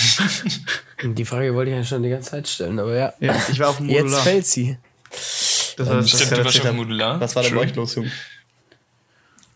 [1.02, 3.12] Die Frage wollte ich ja schon die ganze Zeit stellen, aber ja.
[3.20, 4.22] Ja, ich war auf dem Jetzt Modular.
[4.22, 4.78] fällt sie.
[5.10, 6.74] Das war das, Stimmt, was ich du warst auf hab.
[6.74, 7.20] Modular.
[7.20, 8.10] Was war da bei euch los, Junge?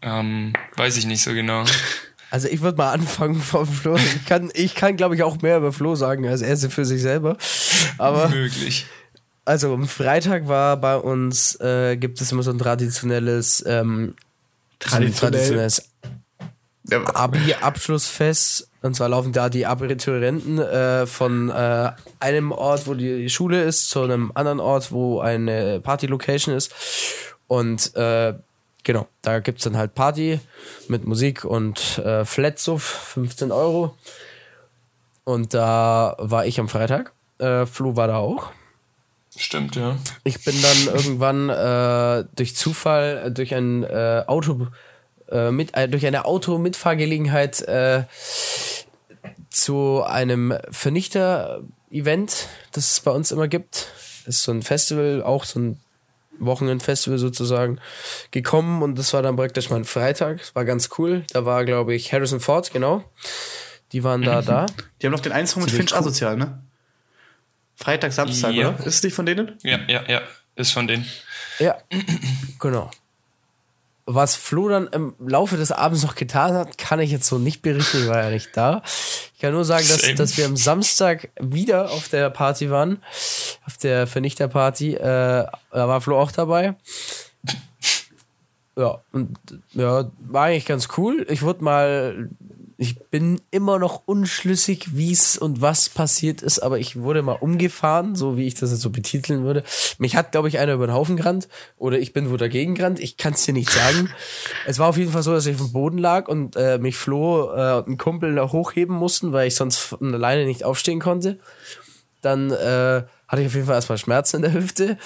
[0.02, 1.64] ähm, weiß ich nicht so genau.
[2.30, 3.96] Also ich würde mal anfangen vom Flo.
[3.96, 7.02] Ich kann, ich kann glaube ich, auch mehr über Flo sagen als er für sich
[7.02, 7.36] selber.
[7.98, 8.86] Aber Möglich.
[9.50, 14.14] Also am Freitag war bei uns, äh, gibt es immer so ein traditionelles, ähm,
[14.78, 15.32] Traditionell.
[15.32, 15.90] traditionelles
[16.88, 18.68] Abi-Abschlussfest.
[18.82, 21.90] Und zwar laufen da die Abiturienten äh, von äh,
[22.20, 26.72] einem Ort, wo die Schule ist, zu einem anderen Ort, wo eine Party-Location ist.
[27.48, 28.34] Und äh,
[28.84, 30.38] genau, da gibt's dann halt Party
[30.86, 33.96] mit Musik und äh, Flatsuff, 15 Euro.
[35.24, 37.10] Und da war ich am Freitag.
[37.38, 38.52] Äh, Flo war da auch.
[39.36, 39.96] Stimmt, ja.
[40.24, 44.66] Ich bin dann irgendwann äh, durch Zufall, äh, durch ein äh, Auto,
[45.30, 48.04] äh, mit, äh, durch eine Auto-Mitfahrgelegenheit äh,
[49.50, 53.88] zu einem Vernichter-Event, das es bei uns immer gibt.
[54.26, 55.80] Das ist so ein Festival, auch so ein
[56.40, 57.78] Wochenendfestival sozusagen,
[58.30, 60.38] gekommen und das war dann praktisch mein Freitag.
[60.38, 61.24] Das war ganz cool.
[61.32, 63.04] Da war, glaube ich, Harrison Ford, genau.
[63.92, 64.66] Die waren da, da.
[65.00, 65.98] Die haben noch den Song mit Finch cool.
[65.98, 66.60] Asozial, ne?
[67.82, 68.70] Freitag, Samstag, Ja.
[68.70, 68.78] oder?
[68.86, 69.58] Ist es nicht von denen?
[69.62, 70.20] Ja, ja, ja.
[70.56, 71.06] Ist von denen.
[71.58, 71.78] Ja,
[72.58, 72.90] genau.
[74.06, 77.62] Was Flo dann im Laufe des Abends noch getan hat, kann ich jetzt so nicht
[77.62, 78.82] berichten, ich war ja nicht da.
[79.34, 83.02] Ich kann nur sagen, dass, dass wir am Samstag wieder auf der Party waren,
[83.66, 84.94] auf der Vernichterparty.
[84.94, 86.74] Äh, da war Flo auch dabei.
[88.76, 89.36] Ja, und
[89.72, 91.26] ja, war eigentlich ganz cool.
[91.28, 92.28] Ich wurde mal,
[92.80, 97.34] ich bin immer noch unschlüssig, wie es und was passiert ist, aber ich wurde mal
[97.34, 99.64] umgefahren, so wie ich das jetzt so betiteln würde.
[99.98, 102.98] Mich hat, glaube ich, einer über den Haufen gerannt oder ich bin wo dagegen gerannt.
[102.98, 104.08] Ich kann es dir nicht sagen.
[104.66, 106.96] es war auf jeden Fall so, dass ich auf dem Boden lag und äh, mich
[106.96, 111.00] Flo äh, und ein Kumpel noch hochheben mussten, weil ich sonst von alleine nicht aufstehen
[111.00, 111.38] konnte.
[112.22, 114.96] Dann äh, hatte ich auf jeden Fall erstmal Schmerzen in der Hüfte.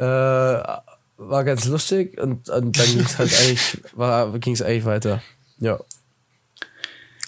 [0.00, 5.22] Äh, war ganz lustig und, und dann ging es halt eigentlich, war, ging's eigentlich weiter.
[5.60, 5.78] Ja.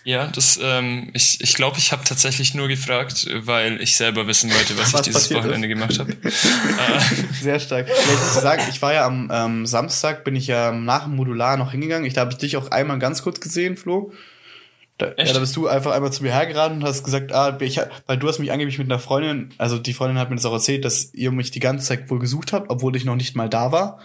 [0.05, 4.53] Ja, das, ähm, ich ich, glaube, ich habe tatsächlich nur gefragt, weil ich selber wissen
[4.53, 5.45] wollte, was, Was ich dieses passiert ist.
[5.45, 6.17] Wochenende gemacht habe.
[7.41, 7.89] Sehr stark.
[7.89, 11.57] Ich muss sagen, ich war ja am ähm, Samstag, bin ich ja nach dem Modular
[11.57, 12.05] noch hingegangen.
[12.05, 14.13] Ich, da habe ich dich auch einmal ganz kurz gesehen, Flo.
[14.99, 17.81] Da, ja, da bist du einfach einmal zu mir hergeraten und hast gesagt, ah, ich,
[18.07, 20.53] weil du hast mich angeblich mit einer Freundin, also die Freundin hat mir das auch
[20.53, 23.49] erzählt, dass ihr mich die ganze Zeit wohl gesucht habt, obwohl ich noch nicht mal
[23.49, 24.01] da war.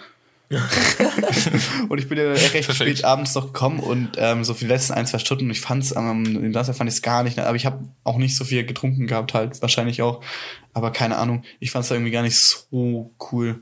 [1.89, 2.75] und ich bin ja recht Perfekt.
[2.75, 5.91] spät abends noch gekommen und ähm, so für die letzten ein, zwei Stunden, ich fand's
[5.91, 8.65] am ähm, Samstag fand ich es gar nicht, aber ich habe auch nicht so viel
[8.65, 10.21] getrunken gehabt, halt wahrscheinlich auch.
[10.73, 13.59] Aber keine Ahnung, ich fand's da irgendwie gar nicht so cool.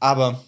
[0.00, 0.42] Aber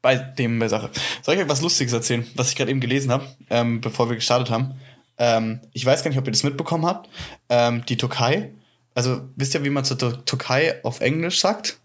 [0.00, 0.90] bei dem bei Sache.
[1.22, 4.16] Soll ich euch was Lustiges erzählen, was ich gerade eben gelesen habe, ähm, bevor wir
[4.16, 4.74] gestartet haben?
[5.18, 7.08] Ähm, ich weiß gar nicht, ob ihr das mitbekommen habt.
[7.48, 8.50] Ähm, die Türkei,
[8.94, 11.78] also wisst ihr, wie man zur Tür- Türkei auf Englisch sagt?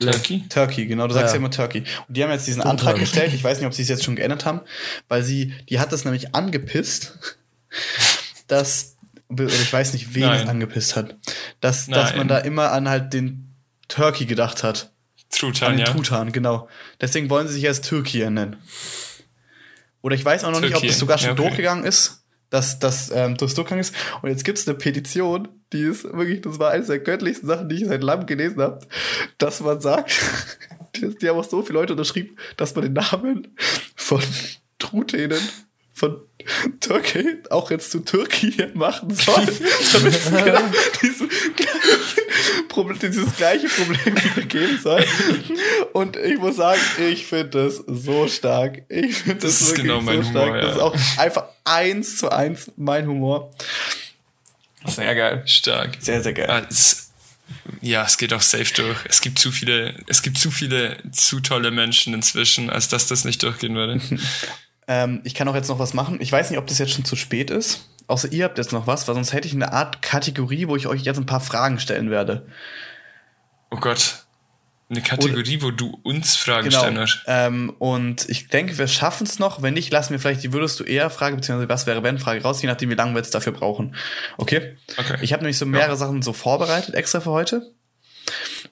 [0.00, 0.44] Turkey?
[0.48, 1.32] Turkey, genau, du sagst Ja.
[1.34, 1.80] ja immer Turkey.
[2.06, 4.16] Und die haben jetzt diesen Antrag gestellt, ich weiß nicht, ob sie es jetzt schon
[4.16, 4.60] geändert haben,
[5.08, 7.18] weil sie, die hat das nämlich angepisst,
[8.46, 8.96] dass,
[9.28, 10.48] oder ich weiß nicht, wen es Nein.
[10.48, 11.16] angepisst hat,
[11.60, 13.52] dass, dass man da immer an halt den
[13.88, 14.84] Turkey gedacht hat.
[14.84, 15.92] An Truthahn, den ja.
[15.92, 16.68] Truthahn, genau.
[17.00, 18.56] Deswegen wollen sie sich als Türkei nennen.
[20.00, 21.42] Oder ich weiß auch noch nicht, ob Türkei, das sogar schon ja, okay.
[21.42, 23.94] durchgegangen ist, dass das ähm, das durchgegangen ist.
[24.22, 27.68] Und jetzt gibt es eine Petition, die ist wirklich, das war eines der göttlichsten Sachen,
[27.68, 28.80] die ich seit langem gelesen habe,
[29.38, 30.12] dass man sagt,
[30.96, 33.48] die, die haben auch so viele Leute unterschrieben, dass man den Namen
[33.94, 34.22] von
[34.78, 35.40] Truthähnen
[35.98, 36.16] von
[36.80, 39.44] Türkei auch jetzt zu Türkei machen soll.
[39.92, 40.60] damit es genau
[41.02, 41.28] diesen
[42.68, 45.04] Problem, dieses gleiche Problem wieder geben soll.
[45.92, 48.82] Und ich muss sagen, ich finde das so stark.
[48.88, 50.62] Ich finde das, Das ist wirklich genau mein so Humor, stark.
[50.62, 50.76] Das ja.
[50.76, 53.50] ist auch einfach eins zu eins mein Humor.
[54.86, 55.42] Sehr geil.
[55.46, 55.96] Stark.
[56.00, 56.50] Sehr, sehr geil.
[56.50, 57.10] Ah, es,
[57.80, 58.98] ja, es geht auch safe durch.
[59.04, 63.24] Es gibt zu viele, es gibt zu viele, zu tolle Menschen inzwischen, als dass das
[63.24, 64.00] nicht durchgehen würde.
[64.90, 66.18] Ähm, ich kann auch jetzt noch was machen.
[66.18, 67.90] Ich weiß nicht, ob das jetzt schon zu spät ist.
[68.06, 70.86] Außer ihr habt jetzt noch was, weil sonst hätte ich eine Art Kategorie, wo ich
[70.86, 72.46] euch jetzt ein paar Fragen stellen werde.
[73.70, 74.24] Oh Gott.
[74.90, 76.80] Eine Kategorie, wo du uns Fragen Genau.
[76.80, 77.20] stellen musst.
[77.26, 79.60] Ähm, und ich denke, wir schaffen es noch.
[79.60, 82.40] Wenn nicht, lassen wir vielleicht die würdest du eher Frage, beziehungsweise was wäre wenn Frage
[82.42, 83.94] raus, je nachdem, wie lange wir jetzt dafür brauchen.
[84.38, 84.76] Okay?
[84.96, 85.18] Okay.
[85.20, 87.70] Ich habe nämlich so mehrere Sachen so vorbereitet, extra für heute.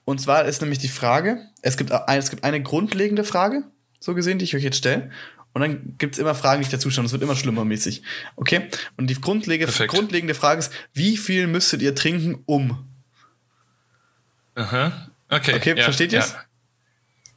[0.05, 3.63] Und zwar ist nämlich die Frage, es gibt, ein, es gibt eine grundlegende Frage,
[3.99, 5.11] so gesehen, die ich euch jetzt stelle.
[5.53, 7.05] Und dann gibt's immer Fragen, die ich dazu stellen.
[7.05, 8.01] Es wird immer schlimmer mäßig.
[8.35, 8.69] Okay?
[8.95, 12.87] Und die grundlegende, grundlegende Frage ist, wie viel müsstet ihr trinken, um?
[14.55, 15.09] Aha.
[15.29, 15.55] Okay.
[15.55, 16.31] Okay, ja, versteht ihr's?
[16.31, 16.43] ja.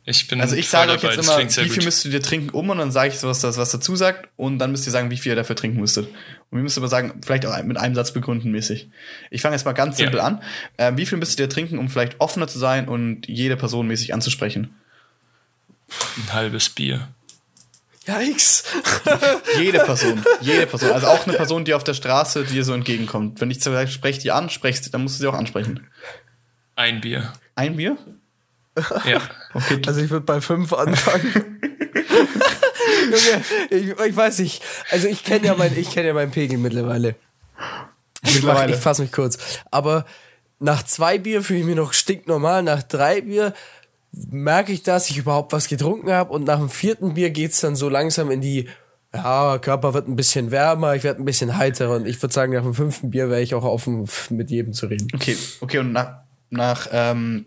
[0.06, 1.84] Ich bin Also ich sage euch jetzt immer, wie viel gut.
[1.84, 4.58] müsst ihr trinken um und dann sage ich so, was das was dazu sagt und
[4.58, 6.06] dann müsst ihr sagen, wie viel ihr dafür trinken müsstet.
[6.08, 8.88] Und wir müssen aber sagen, vielleicht auch mit einem Satz begründen mäßig.
[9.30, 10.06] Ich fange jetzt mal ganz Ja.
[10.06, 10.42] simpel an.
[10.78, 14.14] Ähm, wie viel müsstet ihr trinken, um vielleicht offener zu sein und jede Person mäßig
[14.14, 14.74] anzusprechen?
[16.16, 17.08] Ein halbes Bier.
[18.06, 18.64] Yikes.
[19.58, 20.90] Jede Person, jede Person.
[20.90, 23.40] Also auch eine Person, die auf der Straße dir so entgegenkommt.
[23.40, 25.86] Wenn ich zum Beispiel spreche die an, sprechst, dann musst du sie auch ansprechen.
[26.76, 27.32] Ein Bier.
[27.60, 27.98] Ein Bier?
[29.04, 29.20] Ja.
[29.52, 29.82] Okay.
[29.86, 31.60] Also ich würde bei fünf anfangen.
[33.04, 34.62] Junge, ich, ich weiß nicht.
[34.90, 37.16] Also ich kenne ja mein, ich kenne ja meinen Pegel mittlerweile.
[38.22, 38.72] Ich, Mittlerweile.
[38.72, 39.36] ich fasse mich kurz.
[39.70, 40.06] Aber
[40.58, 42.62] nach zwei Bier fühle ich mich noch stinknormal.
[42.62, 43.52] Nach drei Bier
[44.12, 46.32] merke ich, dass ich überhaupt was getrunken habe.
[46.32, 48.68] Und nach dem vierten Bier geht's dann so langsam in die,
[49.12, 51.96] ja, Körper wird ein bisschen wärmer, ich werde ein bisschen heiterer.
[51.96, 54.86] Und ich würde sagen, nach dem fünften Bier wäre ich auch offen, mit jedem zu
[54.86, 55.08] reden.
[55.14, 56.20] Okay, okay, und nach,
[56.50, 57.46] nach ähm,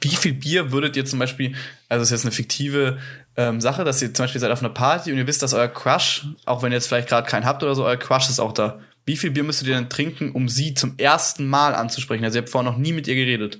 [0.00, 1.54] wie viel Bier würdet ihr zum Beispiel,
[1.88, 2.98] also ist jetzt eine fiktive
[3.36, 5.68] ähm, Sache, dass ihr zum Beispiel seid auf einer Party und ihr wisst, dass euer
[5.68, 8.52] Crush, auch wenn ihr jetzt vielleicht gerade keinen habt oder so, euer Crush ist auch
[8.52, 8.80] da.
[9.04, 12.24] Wie viel Bier müsstet ihr denn trinken, um sie zum ersten Mal anzusprechen?
[12.24, 13.58] Also ihr habt vorher noch nie mit ihr geredet.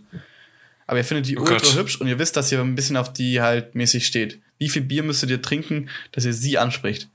[0.87, 1.75] Aber ihr findet die Oh ultra Gott.
[1.75, 4.39] hübsch und ihr wisst, dass ihr ein bisschen auf die halt mäßig steht.
[4.59, 7.09] Wie viel Bier müsstet ihr trinken, dass ihr sie anspricht?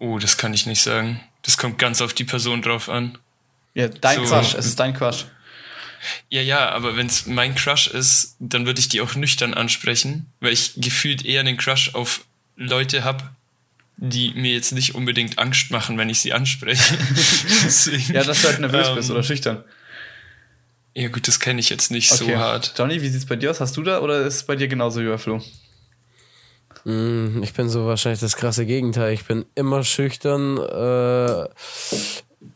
[0.00, 1.20] Oh, das kann ich nicht sagen.
[1.42, 3.16] Das kommt ganz auf die Person drauf an.
[3.74, 4.34] Ja, dein So.
[4.34, 5.26] Crush, es ist dein Crush.
[6.28, 10.26] Ja, ja, aber wenn es mein Crush ist, dann würde ich die auch nüchtern ansprechen,
[10.40, 12.24] weil ich gefühlt eher einen Crush auf
[12.56, 13.24] Leute habe,
[13.96, 16.96] die mir jetzt nicht unbedingt Angst machen, wenn ich sie anspreche.
[17.64, 19.64] Deswegen, Ja, dass du halt nervös ähm, bist oder schüchtern.
[20.94, 22.74] Ja gut, das kenne ich jetzt nicht so hart.
[22.78, 23.60] Johnny, wie sieht's bei dir aus?
[23.60, 25.42] Hast du da oder ist es bei dir genauso wie bei Flo?
[26.84, 29.12] Mm, Ich bin so wahrscheinlich das krasse Gegenteil.
[29.12, 31.48] Ich bin immer schüchtern äh,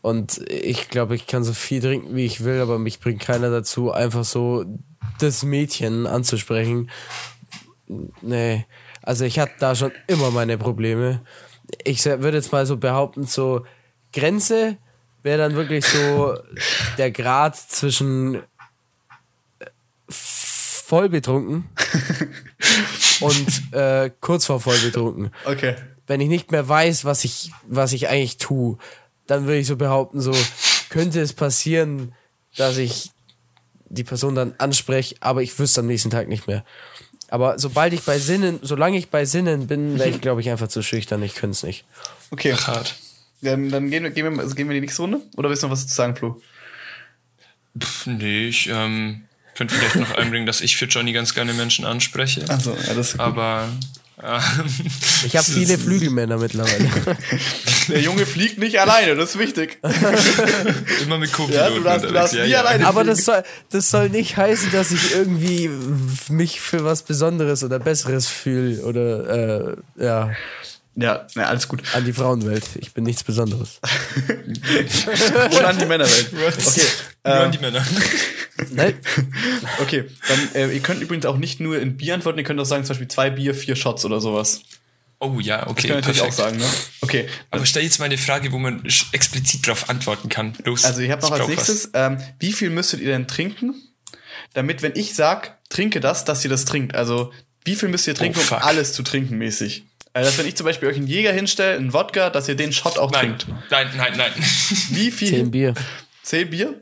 [0.01, 3.49] und ich glaube, ich kann so viel trinken, wie ich will, aber mich bringt keiner
[3.49, 4.65] dazu, einfach so
[5.19, 6.89] das Mädchen anzusprechen.
[8.21, 8.65] Nee,
[9.01, 11.21] also ich hatte da schon immer meine Probleme.
[11.83, 13.65] Ich würde jetzt mal so behaupten, so
[14.13, 14.77] Grenze
[15.23, 16.37] wäre dann wirklich so
[16.97, 19.65] der Grad zwischen äh,
[20.07, 21.69] voll betrunken
[23.19, 25.31] und äh, kurz vor voll betrunken.
[25.45, 25.75] Okay.
[26.07, 28.77] Wenn ich nicht mehr weiß, was ich, was ich eigentlich tue,
[29.29, 30.35] dann würde ich so behaupten, so
[30.89, 32.13] könnte es passieren,
[32.55, 33.11] dass ich
[33.89, 36.63] die Person dann anspreche, aber ich wüsste am nächsten Tag nicht mehr.
[37.29, 40.67] Aber sobald ich bei Sinnen, solange ich bei Sinnen bin, wäre ich, glaube ich, einfach
[40.67, 41.21] zu schüchtern.
[41.21, 41.85] Ich könnte es nicht.
[42.31, 42.53] Okay.
[42.55, 42.95] Ach, hart.
[43.41, 45.21] Dann, dann gehen, wir, gehen, wir, also gehen wir in die nächste Runde?
[45.37, 46.41] Oder willst du noch was zu sagen, Flo?
[47.79, 49.25] Pff, nee, ich ähm,
[49.55, 52.45] könnte vielleicht noch einbringen, dass ich für Johnny ganz gerne Menschen anspreche.
[52.49, 53.21] Also, ja, das ist gut.
[53.21, 53.79] Aber ähm,
[55.25, 56.89] Ich habe viele Flügelmänner mittlerweile.
[57.89, 59.79] Der Junge fliegt nicht alleine, das ist wichtig.
[61.03, 64.09] immer mit Co-Piloten Ja, du darfst- du darfst nie alleine Aber das soll, das soll
[64.09, 65.69] nicht heißen, dass ich irgendwie
[66.29, 70.31] mich für was Besonderes oder Besseres fühle oder äh, ja,
[71.01, 71.81] Ja, na, alles gut.
[71.93, 72.63] an die Frauenwelt.
[72.75, 73.79] Ich bin nichts Besonderes.
[75.51, 76.29] Und an die Männerwelt.
[76.33, 76.81] Okay,
[77.23, 77.85] Nur an ähm, die Männer.
[78.71, 78.93] Nein.
[79.81, 80.05] okay.
[80.27, 82.83] Dann, äh, ihr könnt übrigens auch nicht nur in Bier antworten, ihr könnt auch sagen,
[82.83, 84.61] zum Beispiel zwei Bier, vier Shots oder sowas.
[85.19, 86.39] Oh ja, Das okay, könnt ihr natürlich perfekt.
[86.39, 86.65] auch sagen, ne?
[87.01, 87.27] Okay.
[87.51, 90.53] Aber stell jetzt mal eine Frage, wo man explizit darauf antworten kann.
[90.63, 90.85] Los.
[90.85, 91.55] Also ich habe noch als brauch was.
[91.55, 93.75] nächstes, ähm, wie viel müsstet ihr denn trinken,
[94.53, 96.95] damit, wenn ich sag, trinke das, dass ihr das trinkt?
[96.95, 97.31] Also,
[97.65, 98.65] wie viel müsst ihr trinken, um fuck.
[98.65, 99.83] alles zu trinken mäßig?
[100.13, 102.73] Also, dass wenn ich zum Beispiel euch einen Jäger hinstelle, einen Wodka, dass ihr den
[102.73, 103.47] Shot auch Nein, trinkt.
[103.69, 104.31] nein, nein, nein.
[104.89, 105.29] Wie viel?
[105.29, 105.73] Zehn Bier.
[106.23, 106.73] Zehn Bier?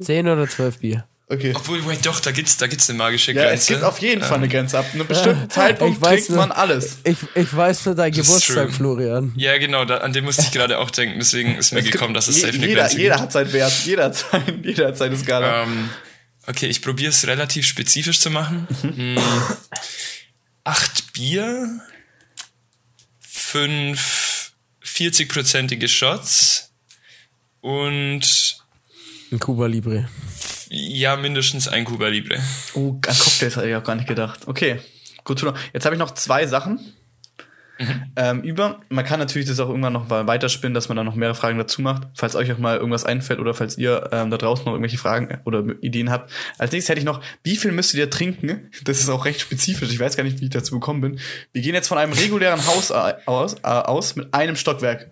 [0.00, 1.04] Zehn oder zwölf Bier.
[1.28, 1.52] Okay.
[1.56, 3.54] Obwohl, wait, doch, da gibt's, da gibt's eine magische Ja, Grenze.
[3.54, 4.78] es gibt auf jeden Fall eine Grenze.
[4.78, 6.98] Ab einem bestimmten Ich Zeitpunkt weiß trinkt nur- man alles.
[7.04, 8.70] Ich, ich weiß nur dein Das Geburtstag.
[8.70, 9.32] Florian.
[9.36, 11.18] Ja, genau, da, an dem musste ich gerade auch denken.
[11.18, 13.20] Deswegen ist mir Es gibt- gekommen, dass es safe eine Grenze jeder gibt.
[13.22, 13.72] hat seinen Wert.
[13.86, 15.62] Jeder hat, sein, jeder hat seine Skala.
[15.62, 15.88] Ähm,
[16.48, 18.66] okay, ich probiere es relativ spezifisch zu machen.
[18.82, 19.16] Hm,
[20.64, 21.80] acht Bier,
[23.52, 26.70] fünf 40-prozentige Shots
[27.60, 28.56] und
[29.30, 30.08] Ein Cuba Libre.
[30.70, 32.42] ja, mindestens ein Cuba Libre.
[32.72, 34.48] Oh, an Cocktails hatte ich auch gar nicht gedacht.
[34.48, 34.80] Okay,
[35.24, 35.52] gut zu.
[35.74, 36.80] Jetzt habe ich noch zwei Sachen
[38.16, 38.80] ähm, über.
[38.88, 41.58] Man kann natürlich das auch irgendwann noch mal weiterspinnen, dass man da noch mehrere Fragen
[41.58, 44.72] dazu macht, falls euch auch mal irgendwas einfällt oder falls ihr ähm, da draußen noch
[44.72, 46.30] irgendwelche Fragen oder Ideen habt.
[46.58, 48.70] Als nächstes hätte ich noch, wie viel müsstet ihr trinken?
[48.84, 49.90] Das ist auch recht spezifisch.
[49.90, 51.20] Ich weiß gar nicht, wie ich dazu gekommen bin.
[51.52, 55.10] Wir gehen jetzt von einem regulären Haus äh, aus, äh, aus mit einem Stockwerk.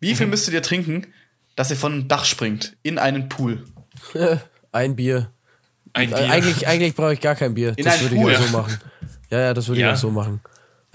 [0.00, 1.06] Wie viel müsstet ihr trinken,
[1.56, 3.64] dass ihr von einem Dach springt in einen Pool?
[4.72, 5.30] Ein Bier.
[5.94, 6.30] Ein Äh, Bier.
[6.30, 7.72] Eigentlich, eigentlich brauche ich gar kein Bier.
[7.76, 8.34] In das einen würde ich Pool.
[8.36, 8.76] auch so machen.
[9.30, 9.88] Ja, ja, das würde Ja.
[9.88, 10.40] ich auch so machen.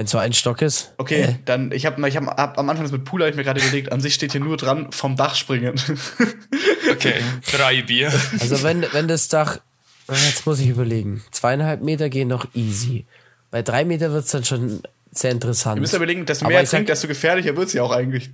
[0.02, 0.94] Wenn es so ein Stock ist.
[0.98, 3.36] Okay, Äh, dann ich habe ich hab, hab am Anfang das mit Pool habe ich
[3.36, 5.80] mir gerade überlegt, an sich steht hier nur dran vom Dach springen.
[6.92, 7.22] Okay,
[7.52, 8.12] drei Bier.
[8.40, 9.60] Also wenn, wenn das Dach
[10.10, 11.24] Jetzt muss ich überlegen.
[11.32, 13.06] Zweieinhalb Meter gehen noch easy.
[13.52, 14.82] Bei drei Meter wird's dann schon
[15.12, 15.78] sehr interessant.
[15.78, 18.32] Du musst ja überlegen, desto mehr er trinkt, desto gefährlicher wird's ja auch eigentlich.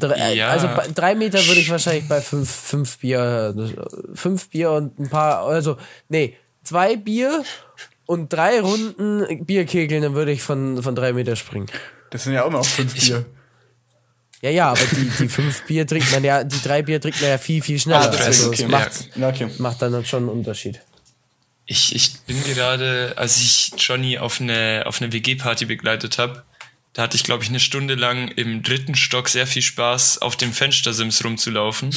[0.00, 0.48] Drei, Ja.
[0.48, 3.54] Also bei drei Meter würde ich wahrscheinlich bei fünf, fünf Bier,
[4.14, 7.44] fünf Bier und ein paar, also nee, zwei Bier
[8.06, 11.66] und drei Runden Bier kegeln, dann würde ich von, von drei Meter springen.
[12.10, 13.24] Das sind ja auch immer noch fünf Bier.
[14.42, 17.30] Ja, ja, aber die, die fünf Bier trinkt man ja, die drei Bier trinkt man
[17.30, 18.02] ja viel, viel schneller.
[18.02, 18.66] Ah, das also okay.
[18.66, 19.48] macht, Ja, okay.
[19.58, 20.80] macht dann schon einen Unterschied.
[21.64, 26.42] Ich, ich bin gerade, als ich Johnny auf eine, auf eine WG-Party begleitet habe,
[26.92, 30.36] da hatte ich, glaube ich, eine Stunde lang im dritten Stock sehr viel Spaß, auf
[30.36, 31.90] dem Fenstersims rumzulaufen.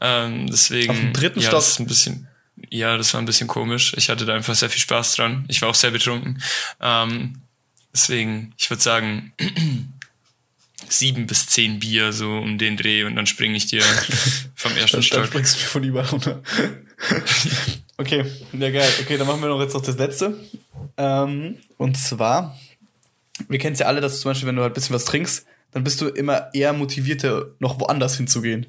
[0.00, 0.90] Ähm, deswegen.
[0.90, 1.58] Auf dem dritten ja, Stock?
[1.58, 2.28] Das ist ein bisschen,
[2.70, 3.94] ja, das war ein bisschen komisch.
[3.96, 5.44] Ich hatte da einfach sehr viel Spaß dran.
[5.48, 6.42] Ich war auch sehr betrunken.
[6.80, 7.40] Ähm,
[7.92, 9.32] deswegen, ich würde sagen,
[10.88, 13.82] sieben bis zehn Bier so um den Dreh und dann springe ich dir
[14.54, 15.26] vom ersten Dann, dann Stock.
[15.26, 16.42] springst du mir von überall runter.
[17.96, 18.90] okay, ja geil.
[19.00, 20.38] Okay, dann machen wir noch jetzt noch das letzte.
[20.96, 22.58] Ähm, und zwar,
[23.48, 25.04] wir kennen es ja alle, dass du zum Beispiel, wenn du halt ein bisschen was
[25.04, 28.66] trinkst, dann bist du immer eher motivierter, noch woanders hinzugehen.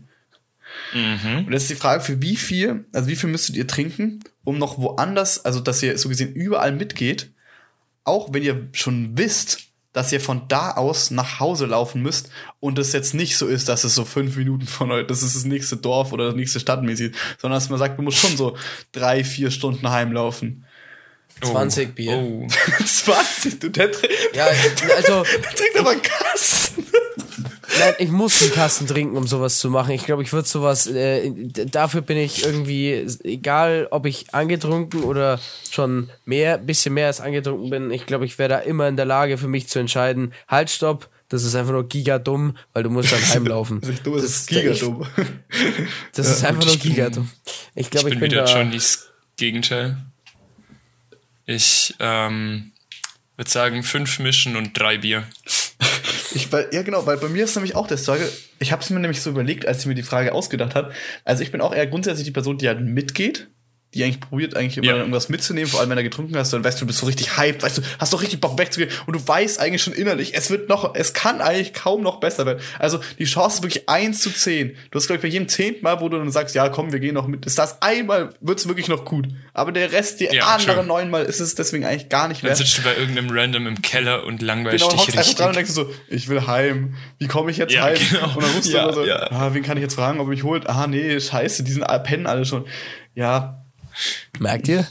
[0.93, 1.45] Mhm.
[1.47, 4.57] Und jetzt ist die Frage, für wie viel, also wie viel müsstet ihr trinken, um
[4.57, 7.31] noch woanders, also dass ihr so gesehen überall mitgeht,
[8.03, 9.59] auch wenn ihr schon wisst,
[9.93, 13.69] dass ihr von da aus nach Hause laufen müsst und es jetzt nicht so ist,
[13.69, 16.59] dass es so fünf Minuten von euch, das ist das nächste Dorf oder das nächste
[16.59, 18.57] Stadtmäßig, ist, sondern dass man sagt, man muss schon so
[18.91, 20.65] drei, vier Stunden heimlaufen.
[21.41, 22.13] 20 Bier.
[22.13, 22.47] Oh.
[22.85, 24.45] 20, du, der, trinkt- Ja,
[24.95, 26.62] also, der trinkt aber Kasten.
[27.79, 29.91] Nein, ich muss einen Kasten trinken, um sowas zu machen.
[29.91, 31.31] Ich glaube, ich würde sowas, äh,
[31.65, 35.39] dafür bin ich irgendwie, egal ob ich angetrunken oder
[35.71, 39.05] schon mehr, bisschen mehr als angetrunken bin, ich glaube, ich wäre da immer in der
[39.05, 43.11] Lage für mich zu entscheiden, halt, stopp, das ist einfach nur gigadumm, weil du musst
[43.11, 43.81] dann heimlaufen.
[43.83, 45.07] Das ist dumm, das ist ich- gigadumm.
[46.13, 47.29] Das ist einfach nur gigadumm.
[47.75, 48.59] Ich glaube, ich ich bin wieder da.
[48.59, 49.07] Johnnys
[49.37, 49.97] Gegenteil.
[51.45, 52.71] Ich ähm,
[53.35, 55.23] würde sagen fünf Mischen und drei Bier.
[56.33, 58.29] Ich, weil, ja, genau, weil bei mir ist nämlich auch der Struggle.
[58.59, 60.91] Ich habe es mir nämlich so überlegt, als ich mir die Frage ausgedacht habe.
[61.25, 63.49] Also ich bin auch eher grundsätzlich die Person, die halt mitgeht,
[63.93, 64.91] die eigentlich probiert, eigentlich immer Ja.
[64.93, 67.05] dann irgendwas mitzunehmen, vor allem wenn er getrunken hast, dann weißt du, du bist so
[67.05, 70.33] richtig hyped, weißt du, hast doch richtig Bock wegzugehen und du weißt eigentlich schon innerlich,
[70.35, 72.59] es wird noch, es kann eigentlich kaum noch besser werden.
[72.79, 74.75] Also die Chance ist wirklich 1 zu 10.
[74.91, 76.99] Du hast, glaube ich, bei jedem zehnten Mal, wo du dann sagst, ja, komm, wir
[76.99, 79.27] gehen noch mit, ist das einmal, wird's wirklich noch gut.
[79.53, 82.57] Aber der Rest, die Ja, anderen neunmal, ist es deswegen eigentlich gar nicht Dann wert.
[82.57, 85.35] sitzt du bei irgendeinem Random im Keller und langweilst Genau, dich richtig.
[85.35, 86.95] dran und denkst du so, ich will heim.
[87.19, 87.97] Wie komme ich jetzt Ja, heim?
[88.11, 88.25] genau.
[88.35, 89.31] Und dann rufst du Ja, so, ja.
[89.31, 90.67] ah, wen kann ich jetzt fragen, ob mich holt?
[90.67, 92.65] Ah, nee, scheiße, die sind alle- pennen alle schon.
[93.15, 93.62] Ja,
[94.39, 94.87] Merkt ihr?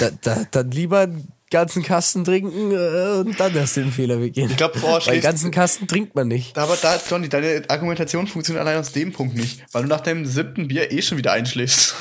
[0.00, 4.50] da, da, dann lieber einen ganzen Kasten trinken äh, und dann erst den Fehler begehen.
[4.50, 6.58] Ich glaub, vorher Weil ganzen Kasten trinkt man nicht.
[6.58, 10.26] aber da, Johnny, deine Argumentation funktioniert allein aus dem Punkt nicht, weil du nach deinem
[10.26, 11.94] siebten Bier eh schon wieder einschläfst.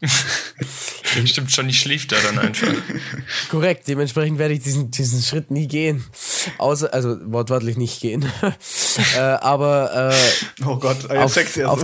[1.24, 2.68] Stimmt, Johnny schläft da dann einfach.
[3.50, 6.04] Korrekt, dementsprechend werde ich diesen, diesen Schritt nie gehen.
[6.58, 8.24] Außer, also wortwörtlich nicht gehen.
[9.16, 11.82] äh, aber äh, Oh Gott, auf, jetzt sexy auf,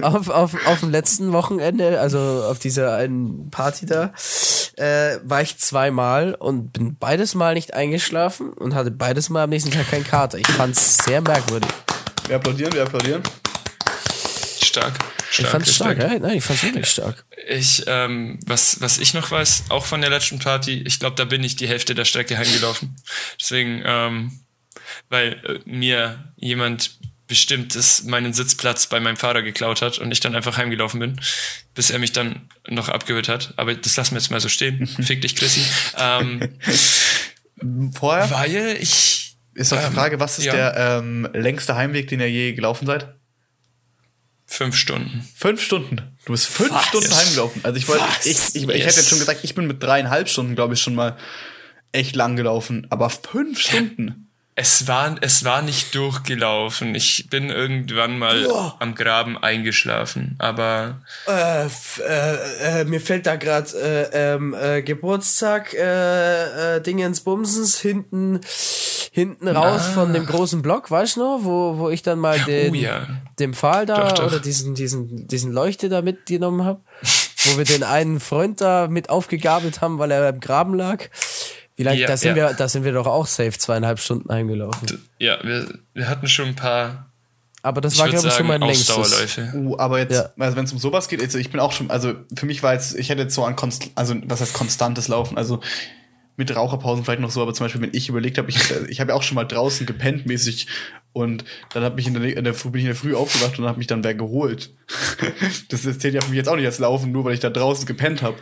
[0.00, 2.18] auf, auf, auf dem letzten Wochenende, also
[2.48, 4.12] auf dieser einen Party da,
[4.76, 9.50] äh, war ich zweimal und bin beides Mal nicht eingeschlafen und hatte beides Mal am
[9.50, 10.38] nächsten Tag keinen Kater.
[10.38, 11.70] Ich fand's sehr merkwürdig.
[12.26, 13.22] Wir applaudieren, wir applaudieren.
[14.74, 14.98] Stark.
[15.30, 16.12] Ich stark fand's stark, stark.
[16.12, 16.18] ja?
[16.18, 17.24] Nein, ich fand's wirklich stark.
[17.46, 21.24] Ich, ähm, was, was ich noch weiß, auch von der letzten Party, ich glaube, da
[21.24, 22.96] bin ich die Hälfte der Strecke heimgelaufen.
[23.40, 24.40] Deswegen, ähm,
[25.10, 26.98] weil äh, mir jemand
[27.28, 31.20] bestimmtes meinen Sitzplatz bei meinem Fahrer geklaut hat und ich dann einfach heimgelaufen bin,
[31.74, 33.54] bis er mich dann noch abgeholt hat.
[33.56, 34.86] Aber das lassen wir jetzt mal so stehen.
[35.02, 35.62] Fick dich, Chrissy.
[35.96, 36.58] Ähm,
[37.92, 40.52] Vorher weil ich ist doch die ähm, Frage, was ist ja.
[40.52, 43.14] der ähm, längste Heimweg, den ihr je gelaufen seid?
[44.46, 45.28] Fünf Stunden.
[45.36, 46.00] Fünf Stunden.
[46.24, 46.86] Du bist fünf Was?
[46.86, 47.18] Stunden Yes.
[47.24, 47.60] heimgelaufen.
[47.64, 48.26] Also ich wollte, Was?
[48.26, 48.96] ich, ich, ich hätte Yes.
[48.96, 51.16] jetzt schon gesagt, ich bin mit dreieinhalb Stunden, glaube ich, schon mal
[51.92, 52.86] echt lang gelaufen.
[52.90, 54.20] Aber fünf Stunden.
[54.56, 56.94] Es war, es war nicht durchgelaufen.
[56.94, 58.76] Ich bin irgendwann mal Boah.
[58.78, 60.36] am Graben eingeschlafen.
[60.38, 63.72] Aber Äh, äh, äh, mir fällt da gerade
[64.12, 68.40] äh, ähm, äh, Geburtstag äh, äh, Dingens Bumsens hinten
[69.16, 69.92] hinten raus Ah.
[69.92, 73.06] von dem großen Block, weißt du noch, wo, wo ich dann mal den, Oh ja.
[73.38, 74.26] dem Pfahl da Doch, doch.
[74.26, 76.80] oder diesen, diesen, diesen Leuchte da mitgenommen habe,
[77.44, 81.04] wo wir den einen Freund da mit aufgegabelt haben, weil er im Graben lag.
[81.76, 82.48] Wie lange, Ja, da sind ja.
[82.50, 85.00] wir, da sind wir doch auch safe zweieinhalb Stunden heimgelaufen.
[85.20, 87.06] ja, wir, wir hatten schon ein paar,
[87.62, 89.38] Aber das ich war, glaube ich, sagen, mein längstes.
[89.54, 90.30] Uh, aber jetzt, Ja.
[90.40, 92.72] also wenn es um sowas geht, also ich bin auch schon, also für mich war
[92.74, 95.60] jetzt, ich hätte jetzt so an konst, also was heißt konstantes Laufen, also
[96.36, 98.58] mit Raucherpausen vielleicht noch so, aber zum Beispiel, wenn ich überlegt habe, ich,
[98.88, 100.66] ich habe ja auch schon mal draußen gepennt mäßig
[101.12, 103.66] Und dann hab mich in der, in der, bin ich in der Früh aufgewacht und
[103.66, 104.70] habe mich dann wer geholt.
[105.68, 107.50] das, das zählt ja für mich jetzt auch nicht als Laufen, nur weil ich da
[107.50, 108.36] draußen gepennt habe.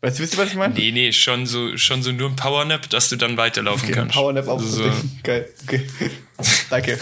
[0.00, 0.72] Weißt du, wisst ihr, was ich meine?
[0.72, 4.14] Nee, nee, schon so, schon so nur ein Powernap, dass du dann weiterlaufen okay, kannst.
[4.14, 4.92] Powernap auch Also so.
[5.24, 5.86] Geil, okay.
[6.70, 6.98] Danke.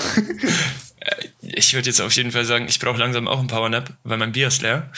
[1.42, 4.32] Ich würde jetzt auf jeden Fall sagen, ich brauche langsam auch einen Powernap, weil mein
[4.32, 4.90] Bier ist leer.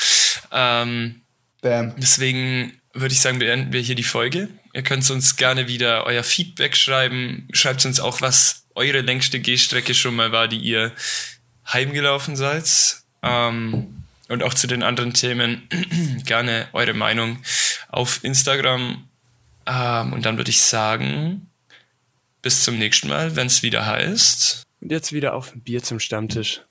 [0.52, 1.20] Ähm,
[1.60, 1.94] Bam.
[1.98, 4.48] Deswegen würde ich sagen, beenden wir hier die Folge.
[4.72, 7.48] Ihr könnt uns gerne wieder euer Feedback schreiben.
[7.52, 10.92] Schreibt uns auch, was eure längste Gehstrecke schon mal war, die ihr
[11.66, 12.98] heimgelaufen seid.
[13.22, 15.68] Ähm, und auch zu den anderen Themen
[16.24, 17.42] gerne eure Meinung
[17.88, 19.08] auf Instagram.
[19.66, 21.48] Ähm, und dann würde ich sagen,
[22.42, 24.62] bis zum nächsten Mal, wenn es wieder heißt.
[24.80, 26.62] Und jetzt wieder auf ein Bier zum Stammtisch.